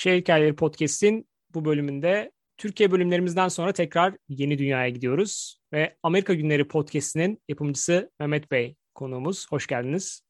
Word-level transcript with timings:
Şehir 0.00 0.20
Hikayeleri 0.20 0.56
Podcast'in 0.56 1.28
bu 1.54 1.64
bölümünde 1.64 2.32
Türkiye 2.56 2.90
bölümlerimizden 2.90 3.48
sonra 3.48 3.72
tekrar 3.72 4.14
yeni 4.28 4.58
dünyaya 4.58 4.88
gidiyoruz. 4.88 5.60
Ve 5.72 5.96
Amerika 6.02 6.34
Günleri 6.34 6.68
Podcast'inin 6.68 7.42
yapımcısı 7.48 8.10
Mehmet 8.20 8.50
Bey 8.50 8.76
konuğumuz. 8.94 9.46
Hoş 9.50 9.66
geldiniz. 9.66 10.22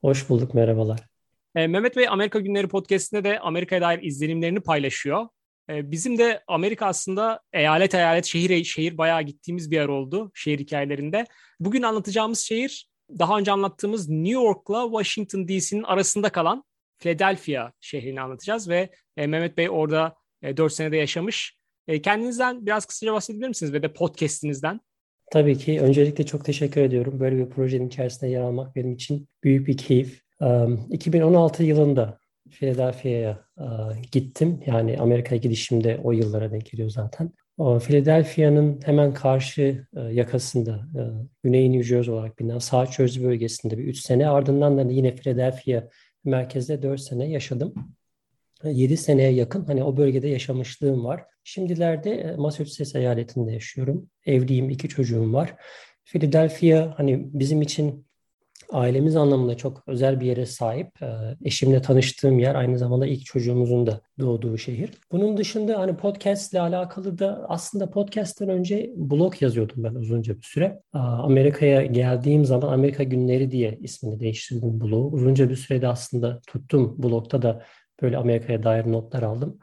Hoş 0.00 0.28
bulduk, 0.28 0.54
merhabalar. 0.54 1.00
E, 1.54 1.66
Mehmet 1.66 1.96
Bey 1.96 2.08
Amerika 2.08 2.40
Günleri 2.40 2.68
Podcast'inde 2.68 3.24
de 3.24 3.40
Amerika'ya 3.40 3.82
dair 3.82 4.02
izlenimlerini 4.02 4.60
paylaşıyor. 4.60 5.28
E, 5.70 5.90
bizim 5.90 6.18
de 6.18 6.42
Amerika 6.46 6.86
aslında 6.86 7.40
eyalet 7.52 7.94
eyalet, 7.94 8.24
şehir 8.24 8.64
şehir 8.64 8.98
bayağı 8.98 9.22
gittiğimiz 9.22 9.70
bir 9.70 9.76
yer 9.76 9.88
oldu 9.88 10.30
şehir 10.34 10.58
hikayelerinde. 10.58 11.24
Bugün 11.60 11.82
anlatacağımız 11.82 12.38
şehir 12.38 12.88
daha 13.18 13.38
önce 13.38 13.52
anlattığımız 13.52 14.08
New 14.08 14.42
York'la 14.42 14.84
Washington 14.84 15.48
DC'nin 15.48 15.82
arasında 15.82 16.28
kalan 16.30 16.64
Philadelphia 16.98 17.72
şehrini 17.80 18.20
anlatacağız 18.20 18.68
ve 18.68 18.90
e, 19.16 19.26
Mehmet 19.26 19.56
Bey 19.56 19.70
orada 19.70 20.14
e, 20.42 20.56
4 20.56 20.72
senede 20.72 20.96
yaşamış. 20.96 21.56
E, 21.88 22.02
kendinizden 22.02 22.66
biraz 22.66 22.86
kısaca 22.86 23.12
bahsedebilir 23.12 23.48
misiniz 23.48 23.72
ve 23.72 23.82
de 23.82 23.92
podcast'inizden? 23.92 24.80
Tabii 25.32 25.58
ki. 25.58 25.80
Öncelikle 25.80 26.26
çok 26.26 26.44
teşekkür 26.44 26.80
ediyorum. 26.80 27.20
Böyle 27.20 27.38
bir 27.38 27.50
projenin 27.50 27.88
içerisinde 27.88 28.30
yer 28.30 28.40
almak 28.40 28.76
benim 28.76 28.92
için 28.92 29.28
büyük 29.44 29.66
bir 29.66 29.76
keyif. 29.76 30.22
Um, 30.40 30.86
2016 30.90 31.62
yılında 31.62 32.18
Philadelphia'ya 32.50 33.44
uh, 33.56 34.02
gittim. 34.12 34.60
Yani 34.66 34.98
Amerika'ya 34.98 35.40
gidişimde 35.40 36.00
o 36.04 36.12
yıllara 36.12 36.50
denk 36.50 36.70
geliyor 36.70 36.90
zaten. 36.90 37.30
O 37.58 37.78
Philadelphia'nın 37.78 38.80
hemen 38.84 39.14
karşı 39.14 39.86
uh, 39.92 40.12
yakasında, 40.12 40.80
uh, 40.94 41.26
Güney 41.42 41.72
New 41.72 41.82
Jersey 41.82 42.14
olarak 42.14 42.38
bilinen 42.38 42.58
South 42.58 42.92
Jersey 42.92 43.24
bölgesinde 43.24 43.78
bir 43.78 43.84
3 43.84 43.98
sene. 43.98 44.28
Ardından 44.28 44.78
da 44.78 44.92
yine 44.92 45.14
Philadelphia 45.14 45.82
merkezde 46.24 46.82
4 46.82 47.00
sene 47.00 47.30
yaşadım. 47.30 47.74
7 48.64 48.96
seneye 48.96 49.32
yakın 49.32 49.64
hani 49.64 49.84
o 49.84 49.96
bölgede 49.96 50.28
yaşamışlığım 50.28 51.04
var. 51.04 51.24
Şimdilerde 51.44 52.10
e, 52.10 52.36
Massachusetts 52.36 52.94
eyaletinde 52.94 53.52
yaşıyorum. 53.52 54.10
Evliyim, 54.26 54.70
iki 54.70 54.88
çocuğum 54.88 55.32
var. 55.32 55.54
Philadelphia 56.04 56.94
hani 56.96 57.28
bizim 57.32 57.62
için 57.62 58.06
ailemiz 58.72 59.16
anlamında 59.16 59.56
çok 59.56 59.82
özel 59.86 60.20
bir 60.20 60.26
yere 60.26 60.46
sahip. 60.46 61.02
E, 61.02 61.08
eşimle 61.44 61.82
tanıştığım 61.82 62.38
yer 62.38 62.54
aynı 62.54 62.78
zamanda 62.78 63.06
ilk 63.06 63.24
çocuğumuzun 63.24 63.86
da 63.86 64.00
doğduğu 64.18 64.58
şehir. 64.58 64.90
Bunun 65.12 65.36
dışında 65.36 65.78
hani 65.78 65.96
podcast 65.96 66.52
ile 66.52 66.60
alakalı 66.60 67.18
da 67.18 67.46
aslında 67.48 67.90
podcast'ten 67.90 68.48
önce 68.48 68.92
blog 68.96 69.42
yazıyordum 69.42 69.84
ben 69.84 69.94
uzunca 69.94 70.36
bir 70.36 70.46
süre. 70.46 70.82
Amerika'ya 70.92 71.86
geldiğim 71.86 72.44
zaman 72.44 72.72
Amerika 72.72 73.02
Günleri 73.02 73.50
diye 73.50 73.78
ismini 73.82 74.20
değiştirdim 74.20 74.80
blogu. 74.80 75.16
Uzunca 75.16 75.50
bir 75.50 75.56
sürede 75.56 75.88
aslında 75.88 76.40
tuttum 76.46 77.02
blogda 77.02 77.42
da 77.42 77.62
böyle 78.02 78.16
Amerika'ya 78.16 78.62
dair 78.62 78.92
notlar 78.92 79.22
aldım. 79.22 79.58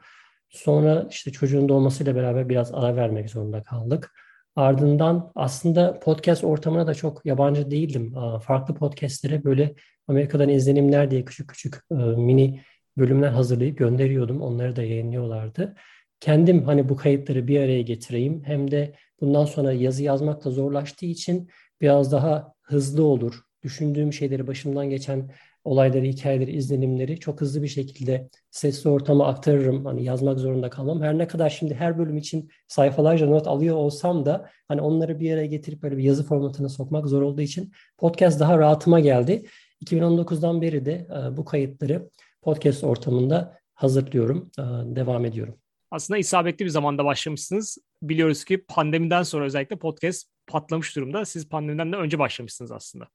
Sonra 0.48 1.06
işte 1.10 1.32
çocuğun 1.32 1.68
doğmasıyla 1.68 2.14
beraber 2.16 2.48
biraz 2.48 2.74
ara 2.74 2.96
vermek 2.96 3.30
zorunda 3.30 3.62
kaldık. 3.62 4.12
Ardından 4.56 5.32
aslında 5.34 6.00
podcast 6.00 6.44
ortamına 6.44 6.86
da 6.86 6.94
çok 6.94 7.26
yabancı 7.26 7.70
değildim. 7.70 8.14
Farklı 8.42 8.74
podcastlere 8.74 9.44
böyle 9.44 9.74
Amerika'dan 10.08 10.48
izlenimler 10.48 11.10
diye 11.10 11.24
küçük 11.24 11.48
küçük 11.48 11.74
e, 11.90 11.94
mini 11.94 12.60
bölümler 12.98 13.28
hazırlayıp 13.28 13.78
gönderiyordum. 13.78 14.40
Onları 14.42 14.76
da 14.76 14.82
yayınlıyorlardı. 14.82 15.74
Kendim 16.20 16.64
hani 16.64 16.88
bu 16.88 16.96
kayıtları 16.96 17.48
bir 17.48 17.60
araya 17.60 17.82
getireyim. 17.82 18.42
Hem 18.44 18.70
de 18.70 18.94
bundan 19.20 19.44
sonra 19.44 19.72
yazı 19.72 20.02
yazmak 20.02 20.44
da 20.44 20.50
zorlaştığı 20.50 21.06
için 21.06 21.50
biraz 21.80 22.12
daha 22.12 22.54
hızlı 22.62 23.04
olur. 23.04 23.34
Düşündüğüm 23.62 24.12
şeyleri 24.12 24.46
başımdan 24.46 24.90
geçen 24.90 25.30
olayları, 25.64 26.04
hikayeleri, 26.04 26.52
izlenimleri 26.52 27.20
çok 27.20 27.40
hızlı 27.40 27.62
bir 27.62 27.68
şekilde 27.68 28.28
sesli 28.50 28.90
ortama 28.90 29.26
aktarırım. 29.26 29.84
Hani 29.84 30.04
yazmak 30.04 30.38
zorunda 30.38 30.70
kalmam. 30.70 31.02
Her 31.02 31.18
ne 31.18 31.26
kadar 31.26 31.50
şimdi 31.50 31.74
her 31.74 31.98
bölüm 31.98 32.16
için 32.16 32.50
sayfalarca 32.68 33.26
not 33.26 33.46
alıyor 33.46 33.76
olsam 33.76 34.26
da 34.26 34.50
hani 34.68 34.80
onları 34.80 35.20
bir 35.20 35.32
araya 35.32 35.46
getirip 35.46 35.82
böyle 35.82 35.96
bir 35.96 36.02
yazı 36.02 36.24
formatına 36.24 36.68
sokmak 36.68 37.06
zor 37.06 37.22
olduğu 37.22 37.42
için 37.42 37.72
podcast 37.98 38.40
daha 38.40 38.58
rahatıma 38.58 39.00
geldi. 39.00 39.46
2019'dan 39.84 40.62
beri 40.62 40.84
de 40.84 40.92
e, 40.92 41.36
bu 41.36 41.44
kayıtları 41.44 42.10
podcast 42.42 42.84
ortamında 42.84 43.58
hazırlıyorum, 43.74 44.50
e, 44.58 44.62
devam 44.96 45.24
ediyorum. 45.24 45.58
Aslında 45.90 46.18
isabetli 46.18 46.64
bir 46.64 46.70
zamanda 46.70 47.04
başlamışsınız. 47.04 47.78
Biliyoruz 48.02 48.44
ki 48.44 48.64
pandemiden 48.68 49.22
sonra 49.22 49.44
özellikle 49.44 49.76
podcast 49.76 50.28
patlamış 50.46 50.96
durumda. 50.96 51.24
Siz 51.24 51.48
pandemiden 51.48 51.92
de 51.92 51.96
önce 51.96 52.18
başlamışsınız 52.18 52.72
aslında. 52.72 53.08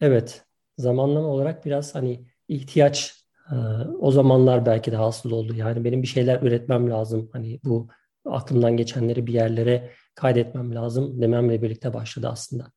Evet, 0.00 0.45
zamanlama 0.78 1.28
olarak 1.28 1.66
biraz 1.66 1.94
hani 1.94 2.26
ihtiyaç 2.48 3.14
e, 3.50 3.56
o 4.00 4.10
zamanlar 4.10 4.66
belki 4.66 4.92
de 4.92 4.96
hasıl 4.96 5.30
oldu. 5.30 5.54
Yani 5.54 5.84
benim 5.84 6.02
bir 6.02 6.06
şeyler 6.06 6.42
üretmem 6.42 6.90
lazım. 6.90 7.30
Hani 7.32 7.60
bu 7.64 7.88
aklımdan 8.24 8.76
geçenleri 8.76 9.26
bir 9.26 9.32
yerlere 9.32 9.90
kaydetmem 10.14 10.74
lazım 10.74 11.22
dememle 11.22 11.62
birlikte 11.62 11.94
başladı 11.94 12.28
aslında. 12.30 12.72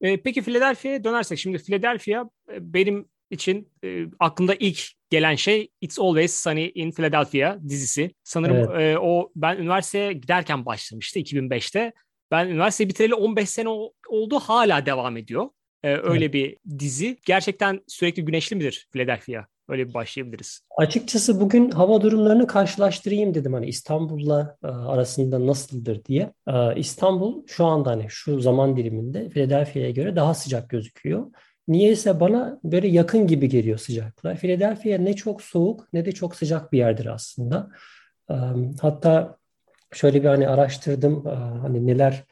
E, 0.00 0.22
peki 0.22 0.42
Philadelphia'ya 0.42 1.04
dönersek 1.04 1.38
şimdi 1.38 1.58
Philadelphia 1.58 2.24
e, 2.52 2.74
benim 2.74 3.08
için 3.30 3.72
e, 3.84 4.06
aklımda 4.18 4.54
ilk 4.54 4.80
gelen 5.10 5.34
şey 5.34 5.70
It's 5.80 5.98
Always 5.98 6.42
Sunny 6.42 6.72
in 6.74 6.90
Philadelphia 6.90 7.58
dizisi. 7.68 8.14
Sanırım 8.24 8.56
evet. 8.56 8.96
e, 8.96 8.98
o 8.98 9.32
ben 9.36 9.56
üniversiteye 9.56 10.12
giderken 10.12 10.66
başlamıştı 10.66 11.18
2005'te. 11.18 11.92
Ben 12.30 12.48
üniversiteyi 12.48 12.88
bitireli 12.88 13.14
15 13.14 13.50
sene 13.50 13.68
oldu 14.08 14.38
hala 14.38 14.86
devam 14.86 15.16
ediyor. 15.16 15.48
Ee, 15.84 15.96
öyle 16.02 16.24
evet. 16.24 16.34
bir 16.34 16.56
dizi. 16.78 17.16
Gerçekten 17.26 17.80
sürekli 17.86 18.24
güneşli 18.24 18.56
midir 18.56 18.88
Philadelphia? 18.92 19.44
Öyle 19.68 19.88
bir 19.88 19.94
başlayabiliriz. 19.94 20.60
Açıkçası 20.76 21.40
bugün 21.40 21.70
hava 21.70 22.00
durumlarını 22.00 22.46
karşılaştırayım 22.46 23.34
dedim 23.34 23.52
hani 23.52 23.66
İstanbul'la 23.66 24.56
e, 24.64 24.66
arasında 24.66 25.46
nasıldır 25.46 26.04
diye. 26.04 26.32
E, 26.48 26.76
İstanbul 26.76 27.46
şu 27.46 27.64
anda 27.64 27.90
hani 27.90 28.06
şu 28.08 28.40
zaman 28.40 28.76
diliminde 28.76 29.28
Philadelphia'ya 29.28 29.90
göre 29.90 30.16
daha 30.16 30.34
sıcak 30.34 30.70
gözüküyor. 30.70 31.26
Niyeyse 31.68 32.20
bana 32.20 32.60
böyle 32.64 32.88
yakın 32.88 33.26
gibi 33.26 33.48
geliyor 33.48 33.78
sıcaklığa. 33.78 34.34
Philadelphia 34.34 34.98
ne 34.98 35.16
çok 35.16 35.42
soğuk 35.42 35.92
ne 35.92 36.04
de 36.04 36.12
çok 36.12 36.36
sıcak 36.36 36.72
bir 36.72 36.78
yerdir 36.78 37.06
aslında. 37.06 37.70
E, 38.30 38.34
hatta 38.80 39.36
şöyle 39.92 40.22
bir 40.22 40.28
hani 40.28 40.48
araştırdım 40.48 41.24
hani 41.62 41.86
neler 41.86 42.24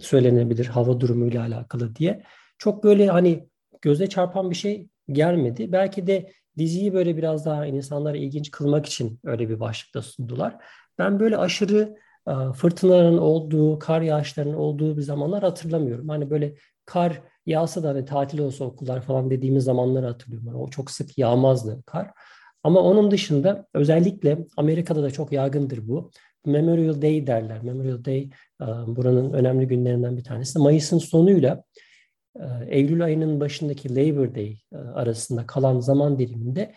söylenebilir 0.00 0.66
hava 0.66 1.00
durumuyla 1.00 1.42
alakalı 1.42 1.96
diye 1.96 2.22
çok 2.58 2.84
böyle 2.84 3.06
hani 3.06 3.48
göze 3.82 4.06
çarpan 4.06 4.50
bir 4.50 4.56
şey 4.56 4.88
gelmedi. 5.12 5.72
Belki 5.72 6.06
de 6.06 6.32
diziyi 6.58 6.94
böyle 6.94 7.16
biraz 7.16 7.46
daha 7.46 7.66
insanlara 7.66 8.16
ilginç 8.16 8.50
kılmak 8.50 8.86
için 8.86 9.20
öyle 9.24 9.48
bir 9.48 9.60
başlıkta 9.60 10.02
sundular. 10.02 10.56
Ben 10.98 11.20
böyle 11.20 11.36
aşırı 11.36 11.96
e, 12.28 12.32
fırtınaların 12.52 13.18
olduğu, 13.18 13.78
kar 13.78 14.00
yağışlarının 14.00 14.54
olduğu 14.54 14.96
bir 14.96 15.02
zamanlar 15.02 15.42
hatırlamıyorum. 15.42 16.08
Hani 16.08 16.30
böyle 16.30 16.54
kar 16.84 17.22
yağsa 17.46 17.82
da 17.82 17.94
ve 17.94 18.04
tatil 18.04 18.38
olsa 18.38 18.64
okullar 18.64 19.02
falan 19.02 19.30
dediğimiz 19.30 19.64
zamanları 19.64 20.06
hatırlıyorum. 20.06 20.46
Yani 20.46 20.58
o 20.58 20.68
çok 20.68 20.90
sık 20.90 21.18
yağmazdı 21.18 21.82
kar. 21.86 22.10
Ama 22.62 22.80
onun 22.80 23.10
dışında 23.10 23.66
özellikle 23.74 24.38
Amerika'da 24.56 25.02
da 25.02 25.10
çok 25.10 25.32
yaygındır 25.32 25.88
bu. 25.88 26.10
Memorial 26.46 27.02
Day 27.02 27.26
derler. 27.26 27.62
Memorial 27.62 28.04
Day 28.04 28.30
e, 28.62 28.66
buranın 28.86 29.32
önemli 29.32 29.68
günlerinden 29.68 30.16
bir 30.16 30.24
tanesi. 30.24 30.58
Mayıs'ın 30.58 30.98
sonuyla 30.98 31.64
Eylül 32.68 33.04
ayının 33.04 33.40
başındaki 33.40 33.96
Labor 33.96 34.34
Day 34.34 34.58
e, 34.72 34.76
arasında 34.76 35.46
kalan 35.46 35.80
zaman 35.80 36.18
diliminde 36.18 36.74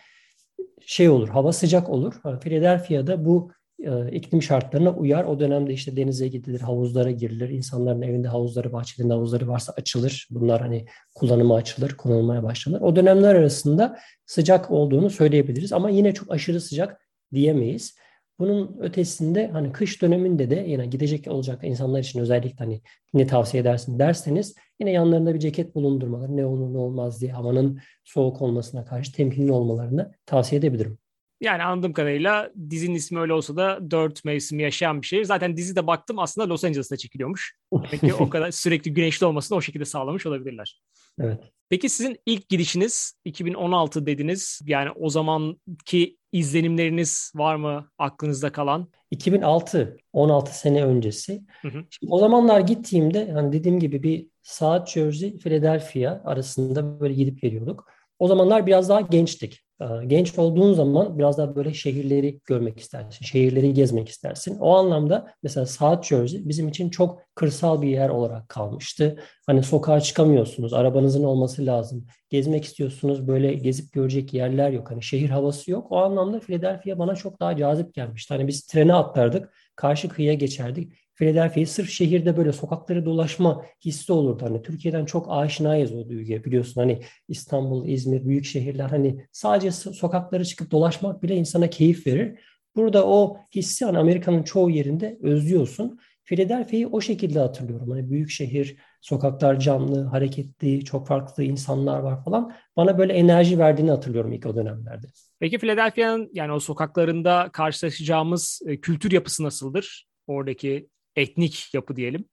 şey 0.86 1.08
olur, 1.08 1.28
hava 1.28 1.52
sıcak 1.52 1.88
olur. 1.88 2.14
Philadelphia'da 2.40 3.24
bu 3.24 3.52
e, 3.82 4.10
iklim 4.12 4.42
şartlarına 4.42 4.92
uyar. 4.94 5.24
O 5.24 5.40
dönemde 5.40 5.72
işte 5.72 5.96
denize 5.96 6.28
gidilir, 6.28 6.60
havuzlara 6.60 7.10
girilir. 7.10 7.48
İnsanların 7.48 8.02
evinde 8.02 8.28
havuzları, 8.28 8.72
bahçelerinde 8.72 9.14
havuzları 9.14 9.48
varsa 9.48 9.72
açılır. 9.76 10.28
Bunlar 10.30 10.60
hani 10.60 10.86
kullanıma 11.14 11.56
açılır, 11.56 11.96
kullanılmaya 11.96 12.42
başlanır. 12.42 12.80
O 12.80 12.96
dönemler 12.96 13.34
arasında 13.34 13.98
sıcak 14.26 14.70
olduğunu 14.70 15.10
söyleyebiliriz 15.10 15.72
ama 15.72 15.90
yine 15.90 16.14
çok 16.14 16.32
aşırı 16.32 16.60
sıcak 16.60 17.06
diyemeyiz. 17.34 17.94
Bunun 18.40 18.76
ötesinde 18.80 19.48
hani 19.52 19.72
kış 19.72 20.02
döneminde 20.02 20.50
de 20.50 20.64
yine 20.68 20.86
gidecek 20.86 21.28
olacak 21.28 21.60
insanlar 21.62 22.00
için 22.00 22.20
özellikle 22.20 22.56
hani 22.64 22.80
ne 23.14 23.26
tavsiye 23.26 23.60
edersin 23.60 23.98
derseniz 23.98 24.54
yine 24.80 24.90
yanlarında 24.92 25.34
bir 25.34 25.40
ceket 25.40 25.74
bulundurmaları 25.74 26.36
ne 26.36 26.46
olur 26.46 26.74
ne 26.74 26.78
olmaz 26.78 27.20
diye 27.20 27.32
havanın 27.32 27.80
soğuk 28.04 28.42
olmasına 28.42 28.84
karşı 28.84 29.12
temkinli 29.12 29.52
olmalarını 29.52 30.12
tavsiye 30.26 30.58
edebilirim. 30.58 30.98
Yani 31.40 31.62
anladığım 31.62 31.92
kadarıyla 31.92 32.50
dizinin 32.70 32.94
ismi 32.94 33.20
öyle 33.20 33.32
olsa 33.32 33.56
da 33.56 33.90
dört 33.90 34.24
mevsim 34.24 34.60
yaşayan 34.60 35.02
bir 35.02 35.06
şehir. 35.06 35.24
Zaten 35.24 35.56
dizi 35.56 35.76
de 35.76 35.86
baktım 35.86 36.18
aslında 36.18 36.48
Los 36.48 36.64
Angeles'ta 36.64 36.96
çekiliyormuş. 36.96 37.56
Peki 37.90 38.14
o 38.14 38.30
kadar 38.30 38.50
sürekli 38.50 38.92
güneşli 38.92 39.26
olmasını 39.26 39.58
o 39.58 39.60
şekilde 39.60 39.84
sağlamış 39.84 40.26
olabilirler. 40.26 40.80
Evet. 41.20 41.40
Peki 41.68 41.88
sizin 41.88 42.16
ilk 42.26 42.48
gidişiniz 42.48 43.14
2016 43.24 44.06
dediniz. 44.06 44.60
Yani 44.66 44.90
o 44.90 45.08
zamanki 45.08 46.16
izlenimleriniz 46.32 47.32
var 47.34 47.56
mı 47.56 47.90
aklınızda 47.98 48.52
kalan? 48.52 48.88
2006, 49.10 49.96
16 50.12 50.58
sene 50.58 50.84
öncesi. 50.84 51.42
Hı 51.62 51.68
hı. 51.68 51.84
Şimdi 51.90 52.12
o 52.12 52.18
zamanlar 52.18 52.60
gittiğimde 52.60 53.32
hani 53.32 53.52
dediğim 53.52 53.80
gibi 53.80 54.02
bir 54.02 54.26
saat 54.42 54.90
Jersey, 54.90 55.38
Philadelphia 55.38 56.20
arasında 56.24 57.00
böyle 57.00 57.14
gidip 57.14 57.42
geliyorduk. 57.42 57.88
O 58.18 58.28
zamanlar 58.28 58.66
biraz 58.66 58.88
daha 58.88 59.00
gençtik. 59.00 59.60
Genç 60.06 60.38
olduğun 60.38 60.72
zaman 60.72 61.18
biraz 61.18 61.38
daha 61.38 61.56
böyle 61.56 61.74
şehirleri 61.74 62.40
görmek 62.44 62.80
istersin, 62.80 63.24
şehirleri 63.24 63.74
gezmek 63.74 64.08
istersin. 64.08 64.58
O 64.60 64.76
anlamda 64.76 65.34
mesela 65.42 65.66
South 65.66 66.06
Jersey 66.06 66.48
bizim 66.48 66.68
için 66.68 66.90
çok 66.90 67.22
kırsal 67.34 67.82
bir 67.82 67.88
yer 67.88 68.08
olarak 68.08 68.48
kalmıştı. 68.48 69.16
Hani 69.46 69.62
sokağa 69.62 70.00
çıkamıyorsunuz, 70.00 70.72
arabanızın 70.72 71.24
olması 71.24 71.66
lazım. 71.66 72.06
Gezmek 72.30 72.64
istiyorsunuz, 72.64 73.28
böyle 73.28 73.54
gezip 73.54 73.92
görecek 73.92 74.34
yerler 74.34 74.70
yok. 74.70 74.90
Hani 74.90 75.02
şehir 75.02 75.30
havası 75.30 75.70
yok. 75.70 75.92
O 75.92 75.96
anlamda 75.96 76.40
Philadelphia 76.40 76.98
bana 76.98 77.14
çok 77.14 77.40
daha 77.40 77.56
cazip 77.56 77.94
gelmişti. 77.94 78.34
Hani 78.34 78.46
biz 78.48 78.66
trene 78.66 78.94
atlardık, 78.94 79.54
karşı 79.76 80.08
kıyıya 80.08 80.34
geçerdik. 80.34 80.92
Philadelphia'yı 81.20 81.66
sırf 81.66 81.90
şehirde 81.90 82.36
böyle 82.36 82.52
sokakları 82.52 83.04
dolaşma 83.04 83.64
hissi 83.84 84.12
olurdu. 84.12 84.44
Hani 84.44 84.62
Türkiye'den 84.62 85.04
çok 85.04 85.26
aşinayız 85.30 85.94
o 85.94 86.08
duyguya 86.08 86.44
biliyorsun. 86.44 86.80
Hani 86.80 87.02
İstanbul, 87.28 87.88
İzmir, 87.88 88.24
büyük 88.24 88.44
şehirler 88.44 88.88
hani 88.88 89.26
sadece 89.32 89.70
sokakları 89.70 90.44
çıkıp 90.44 90.70
dolaşmak 90.70 91.22
bile 91.22 91.36
insana 91.36 91.70
keyif 91.70 92.06
verir. 92.06 92.38
Burada 92.76 93.06
o 93.06 93.36
hissi 93.54 93.84
hani 93.84 93.98
Amerika'nın 93.98 94.42
çoğu 94.42 94.70
yerinde 94.70 95.18
özlüyorsun. 95.22 95.98
Philadelphia'yı 96.24 96.88
o 96.88 97.00
şekilde 97.00 97.38
hatırlıyorum. 97.38 97.90
Hani 97.90 98.10
büyük 98.10 98.30
şehir, 98.30 98.76
sokaklar 99.00 99.60
canlı, 99.60 100.04
hareketli, 100.04 100.84
çok 100.84 101.06
farklı 101.06 101.44
insanlar 101.44 101.98
var 101.98 102.24
falan. 102.24 102.52
Bana 102.76 102.98
böyle 102.98 103.12
enerji 103.12 103.58
verdiğini 103.58 103.90
hatırlıyorum 103.90 104.32
ilk 104.32 104.46
o 104.46 104.56
dönemlerde. 104.56 105.06
Peki 105.40 105.58
Philadelphia'nın 105.58 106.30
yani 106.32 106.52
o 106.52 106.60
sokaklarında 106.60 107.48
karşılaşacağımız 107.52 108.62
e, 108.66 108.80
kültür 108.80 109.12
yapısı 109.12 109.44
nasıldır? 109.44 110.06
Oradaki 110.26 110.88
etnik 111.16 111.74
yapı 111.74 111.96
diyelim. 111.96 112.24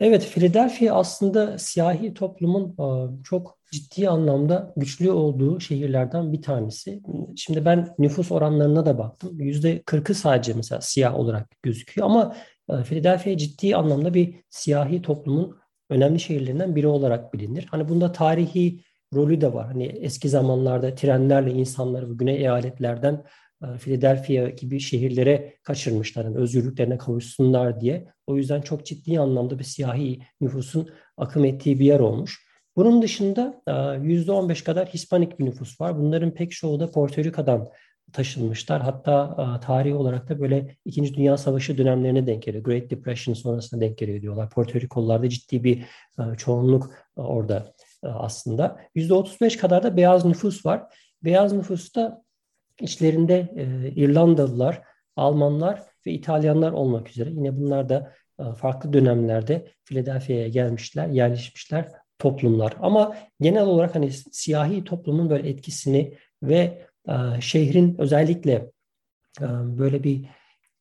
Evet, 0.00 0.24
Philadelphia 0.34 0.94
aslında 0.94 1.58
siyahi 1.58 2.14
toplumun 2.14 2.68
e, 2.70 3.22
çok 3.24 3.58
ciddi 3.72 4.08
anlamda 4.08 4.72
güçlü 4.76 5.10
olduğu 5.10 5.60
şehirlerden 5.60 6.32
bir 6.32 6.42
tanesi. 6.42 7.02
Şimdi 7.36 7.64
ben 7.64 7.94
nüfus 7.98 8.32
oranlarına 8.32 8.86
da 8.86 8.98
baktım. 8.98 9.40
Yüzde 9.40 9.78
40'ı 9.78 10.14
sadece 10.14 10.52
mesela 10.52 10.80
siyah 10.80 11.14
olarak 11.14 11.50
gözüküyor 11.62 12.06
ama 12.06 12.36
e, 12.70 12.82
Philadelphia 12.82 13.36
ciddi 13.36 13.76
anlamda 13.76 14.14
bir 14.14 14.34
siyahi 14.50 15.02
toplumun 15.02 15.56
önemli 15.90 16.20
şehirlerinden 16.20 16.76
biri 16.76 16.86
olarak 16.86 17.34
bilinir. 17.34 17.66
Hani 17.70 17.88
bunda 17.88 18.12
tarihi 18.12 18.80
rolü 19.14 19.40
de 19.40 19.52
var. 19.52 19.66
Hani 19.66 19.84
eski 19.84 20.28
zamanlarda 20.28 20.94
trenlerle 20.94 21.52
insanları 21.52 22.08
bu 22.10 22.18
güney 22.18 22.36
eyaletlerden 22.36 23.24
Philadelphia 23.80 24.48
gibi 24.48 24.80
şehirlere 24.80 25.54
kaçırmışlar. 25.62 26.24
Yani 26.24 26.36
özgürlüklerine 26.36 26.98
kavuşsunlar 26.98 27.80
diye. 27.80 28.06
O 28.26 28.36
yüzden 28.36 28.60
çok 28.60 28.86
ciddi 28.86 29.20
anlamda 29.20 29.58
bir 29.58 29.64
siyahi 29.64 30.18
nüfusun 30.40 30.88
akım 31.16 31.44
ettiği 31.44 31.80
bir 31.80 31.84
yer 31.84 32.00
olmuş. 32.00 32.46
Bunun 32.76 33.02
dışında 33.02 33.62
%15 33.66 34.60
e, 34.60 34.64
kadar 34.64 34.88
Hispanik 34.88 35.38
bir 35.38 35.44
nüfus 35.44 35.80
var. 35.80 35.98
Bunların 35.98 36.34
pek 36.34 36.52
çoğu 36.52 36.80
da 36.80 36.90
Porto 36.90 37.24
Rico'dan 37.24 37.68
taşınmışlar. 38.12 38.82
Hatta 38.82 39.36
e, 39.38 39.66
tarihi 39.66 39.94
olarak 39.94 40.28
da 40.28 40.40
böyle 40.40 40.76
İkinci 40.84 41.14
Dünya 41.14 41.36
Savaşı 41.36 41.78
dönemlerine 41.78 42.26
denk 42.26 42.42
geliyor. 42.42 42.64
Great 42.64 42.90
Depression 42.90 43.34
sonrasında 43.34 43.80
denk 43.80 43.98
geliyor 43.98 44.22
diyorlar. 44.22 44.50
Porto 44.50 44.80
Rikolularda 44.80 45.28
ciddi 45.28 45.64
bir 45.64 45.84
çoğunluk 46.36 46.90
orada 47.16 47.74
aslında. 48.02 48.80
%35 48.96 49.56
kadar 49.58 49.82
da 49.82 49.96
beyaz 49.96 50.24
nüfus 50.24 50.66
var. 50.66 50.82
Beyaz 51.24 51.52
nüfusta 51.52 52.25
İçlerinde 52.80 53.52
e, 53.56 53.90
İrlandalılar, 53.90 54.82
Almanlar 55.16 55.82
ve 56.06 56.12
İtalyanlar 56.12 56.72
olmak 56.72 57.10
üzere 57.10 57.30
yine 57.30 57.56
bunlar 57.56 57.88
da 57.88 58.12
e, 58.40 58.42
farklı 58.52 58.92
dönemlerde 58.92 59.72
Philadelphia'ya 59.84 60.48
gelmişler, 60.48 61.08
yerleşmişler 61.08 61.88
toplumlar. 62.18 62.76
Ama 62.80 63.16
genel 63.40 63.66
olarak 63.66 63.94
hani 63.94 64.10
siyahi 64.12 64.84
toplumun 64.84 65.30
böyle 65.30 65.48
etkisini 65.48 66.14
ve 66.42 66.86
e, 67.08 67.40
şehrin 67.40 67.96
özellikle 67.98 68.52
e, 69.40 69.46
böyle 69.78 70.04
bir 70.04 70.24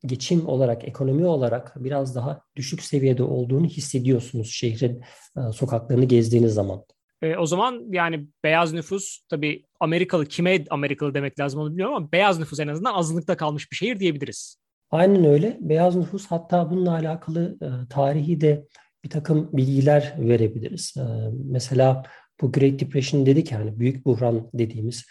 geçim 0.05 0.47
olarak, 0.47 0.87
ekonomi 0.87 1.25
olarak 1.25 1.83
biraz 1.83 2.15
daha 2.15 2.41
düşük 2.55 2.83
seviyede 2.83 3.23
olduğunu 3.23 3.65
hissediyorsunuz 3.65 4.51
şehrin 4.51 5.01
e, 5.37 5.51
sokaklarını 5.51 6.05
gezdiğiniz 6.05 6.53
zaman. 6.53 6.85
E, 7.25 7.37
o 7.37 7.45
zaman 7.45 7.83
yani 7.91 8.27
beyaz 8.43 8.73
nüfus 8.73 9.19
tabii 9.29 9.65
Amerikalı 9.79 10.25
kime 10.25 10.65
Amerikalı 10.69 11.13
demek 11.13 11.39
lazım 11.39 11.59
onu 11.61 11.69
bilmiyorum 11.69 11.95
ama 11.95 12.11
beyaz 12.11 12.39
nüfus 12.39 12.59
en 12.59 12.67
azından 12.67 12.93
azınlıkta 12.93 13.37
kalmış 13.37 13.71
bir 13.71 13.75
şehir 13.75 13.99
diyebiliriz. 13.99 14.57
Aynen 14.91 15.25
öyle. 15.25 15.57
Beyaz 15.61 15.95
nüfus 15.95 16.27
hatta 16.27 16.71
bununla 16.71 16.91
alakalı 16.91 17.57
e, 17.61 17.67
tarihi 17.89 18.41
de 18.41 18.67
bir 19.03 19.09
takım 19.09 19.49
bilgiler 19.53 20.15
verebiliriz. 20.17 20.93
E, 20.97 21.03
mesela 21.45 22.03
bu 22.41 22.51
Great 22.51 22.79
Depression 22.79 23.25
dedik 23.25 23.51
yani 23.51 23.79
büyük 23.79 24.05
buhran 24.05 24.49
dediğimiz 24.53 25.05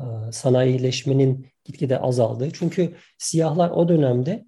e, 0.00 0.04
sanayileşmenin 0.32 1.46
gitgide 1.64 1.98
azaldığı. 1.98 2.50
Çünkü 2.50 2.94
siyahlar 3.18 3.70
o 3.70 3.88
dönemde 3.88 4.44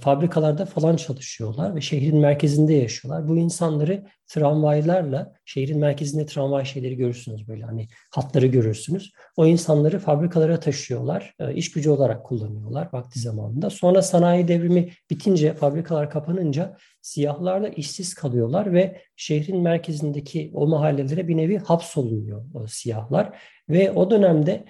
fabrikalarda 0.00 0.64
falan 0.66 0.96
çalışıyorlar 0.96 1.74
ve 1.74 1.80
şehrin 1.80 2.18
merkezinde 2.18 2.74
yaşıyorlar. 2.74 3.28
Bu 3.28 3.36
insanları 3.36 4.06
tramvaylarla, 4.26 5.34
şehrin 5.44 5.78
merkezinde 5.78 6.26
tramvay 6.26 6.64
şeyleri 6.64 6.96
görürsünüz 6.96 7.48
böyle 7.48 7.64
hani 7.64 7.88
hatları 8.10 8.46
görürsünüz. 8.46 9.12
O 9.36 9.46
insanları 9.46 9.98
fabrikalara 9.98 10.60
taşıyorlar, 10.60 11.34
e, 11.38 11.54
iş 11.54 11.72
gücü 11.72 11.90
olarak 11.90 12.24
kullanıyorlar 12.24 12.88
vakti 12.92 13.20
zamanında. 13.20 13.70
Sonra 13.70 14.02
sanayi 14.02 14.48
devrimi 14.48 14.90
bitince, 15.10 15.54
fabrikalar 15.54 16.10
kapanınca 16.10 16.76
siyahlar 17.02 17.62
da 17.62 17.68
işsiz 17.68 18.14
kalıyorlar 18.14 18.72
ve 18.72 19.00
şehrin 19.16 19.60
merkezindeki 19.60 20.50
o 20.54 20.66
mahallelere 20.66 21.28
bir 21.28 21.36
nevi 21.36 21.58
hapsolunuyor 21.58 22.44
o 22.54 22.66
siyahlar. 22.66 23.38
Ve 23.68 23.90
o 23.90 24.10
dönemde 24.10 24.64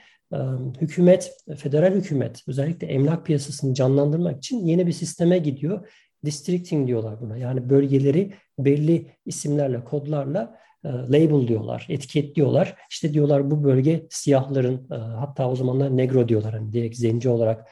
hükümet, 0.80 1.32
federal 1.56 1.94
hükümet 1.94 2.42
özellikle 2.48 2.86
emlak 2.86 3.26
piyasasını 3.26 3.74
canlandırmak 3.74 4.38
için 4.38 4.66
yeni 4.66 4.86
bir 4.86 4.92
sisteme 4.92 5.38
gidiyor. 5.38 5.88
Districting 6.24 6.88
diyorlar 6.88 7.20
buna. 7.20 7.36
Yani 7.36 7.70
bölgeleri 7.70 8.32
belli 8.58 9.06
isimlerle, 9.26 9.84
kodlarla 9.84 10.58
label 10.84 11.48
diyorlar, 11.48 11.86
etiketliyorlar. 11.88 12.76
İşte 12.90 13.12
diyorlar 13.12 13.50
bu 13.50 13.64
bölge 13.64 14.06
siyahların 14.10 14.88
hatta 14.90 15.50
o 15.50 15.56
zamanlar 15.56 15.96
negro 15.96 16.28
diyorlar. 16.28 16.52
Hani 16.52 16.72
direkt 16.72 16.96
zenci 16.96 17.28
olarak 17.28 17.68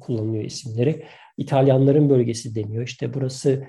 kullanılıyor 0.00 0.44
isimleri. 0.44 1.04
İtalyanların 1.36 2.10
bölgesi 2.10 2.54
deniyor. 2.54 2.84
İşte 2.84 3.14
burası 3.14 3.64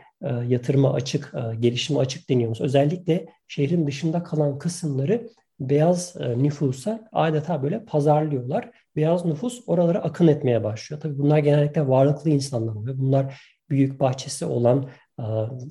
yatırıma 0.47 0.93
açık, 0.93 1.33
gelişime 1.59 1.99
açık 1.99 2.29
deniyoruz. 2.29 2.61
Özellikle 2.61 3.25
şehrin 3.47 3.87
dışında 3.87 4.23
kalan 4.23 4.57
kısımları 4.57 5.29
beyaz 5.59 6.15
e, 6.19 6.43
nüfusa 6.43 7.09
adeta 7.11 7.63
böyle 7.63 7.85
pazarlıyorlar. 7.85 8.71
Beyaz 8.95 9.25
nüfus 9.25 9.63
oralara 9.67 9.99
akın 9.99 10.27
etmeye 10.27 10.63
başlıyor. 10.63 11.01
Tabii 11.01 11.17
bunlar 11.17 11.37
genellikle 11.37 11.87
varlıklı 11.87 12.29
insanlar 12.29 12.75
oluyor. 12.75 12.97
Bunlar 12.97 13.41
büyük 13.69 13.99
bahçesi 13.99 14.45
olan 14.45 14.89
e, 15.19 15.23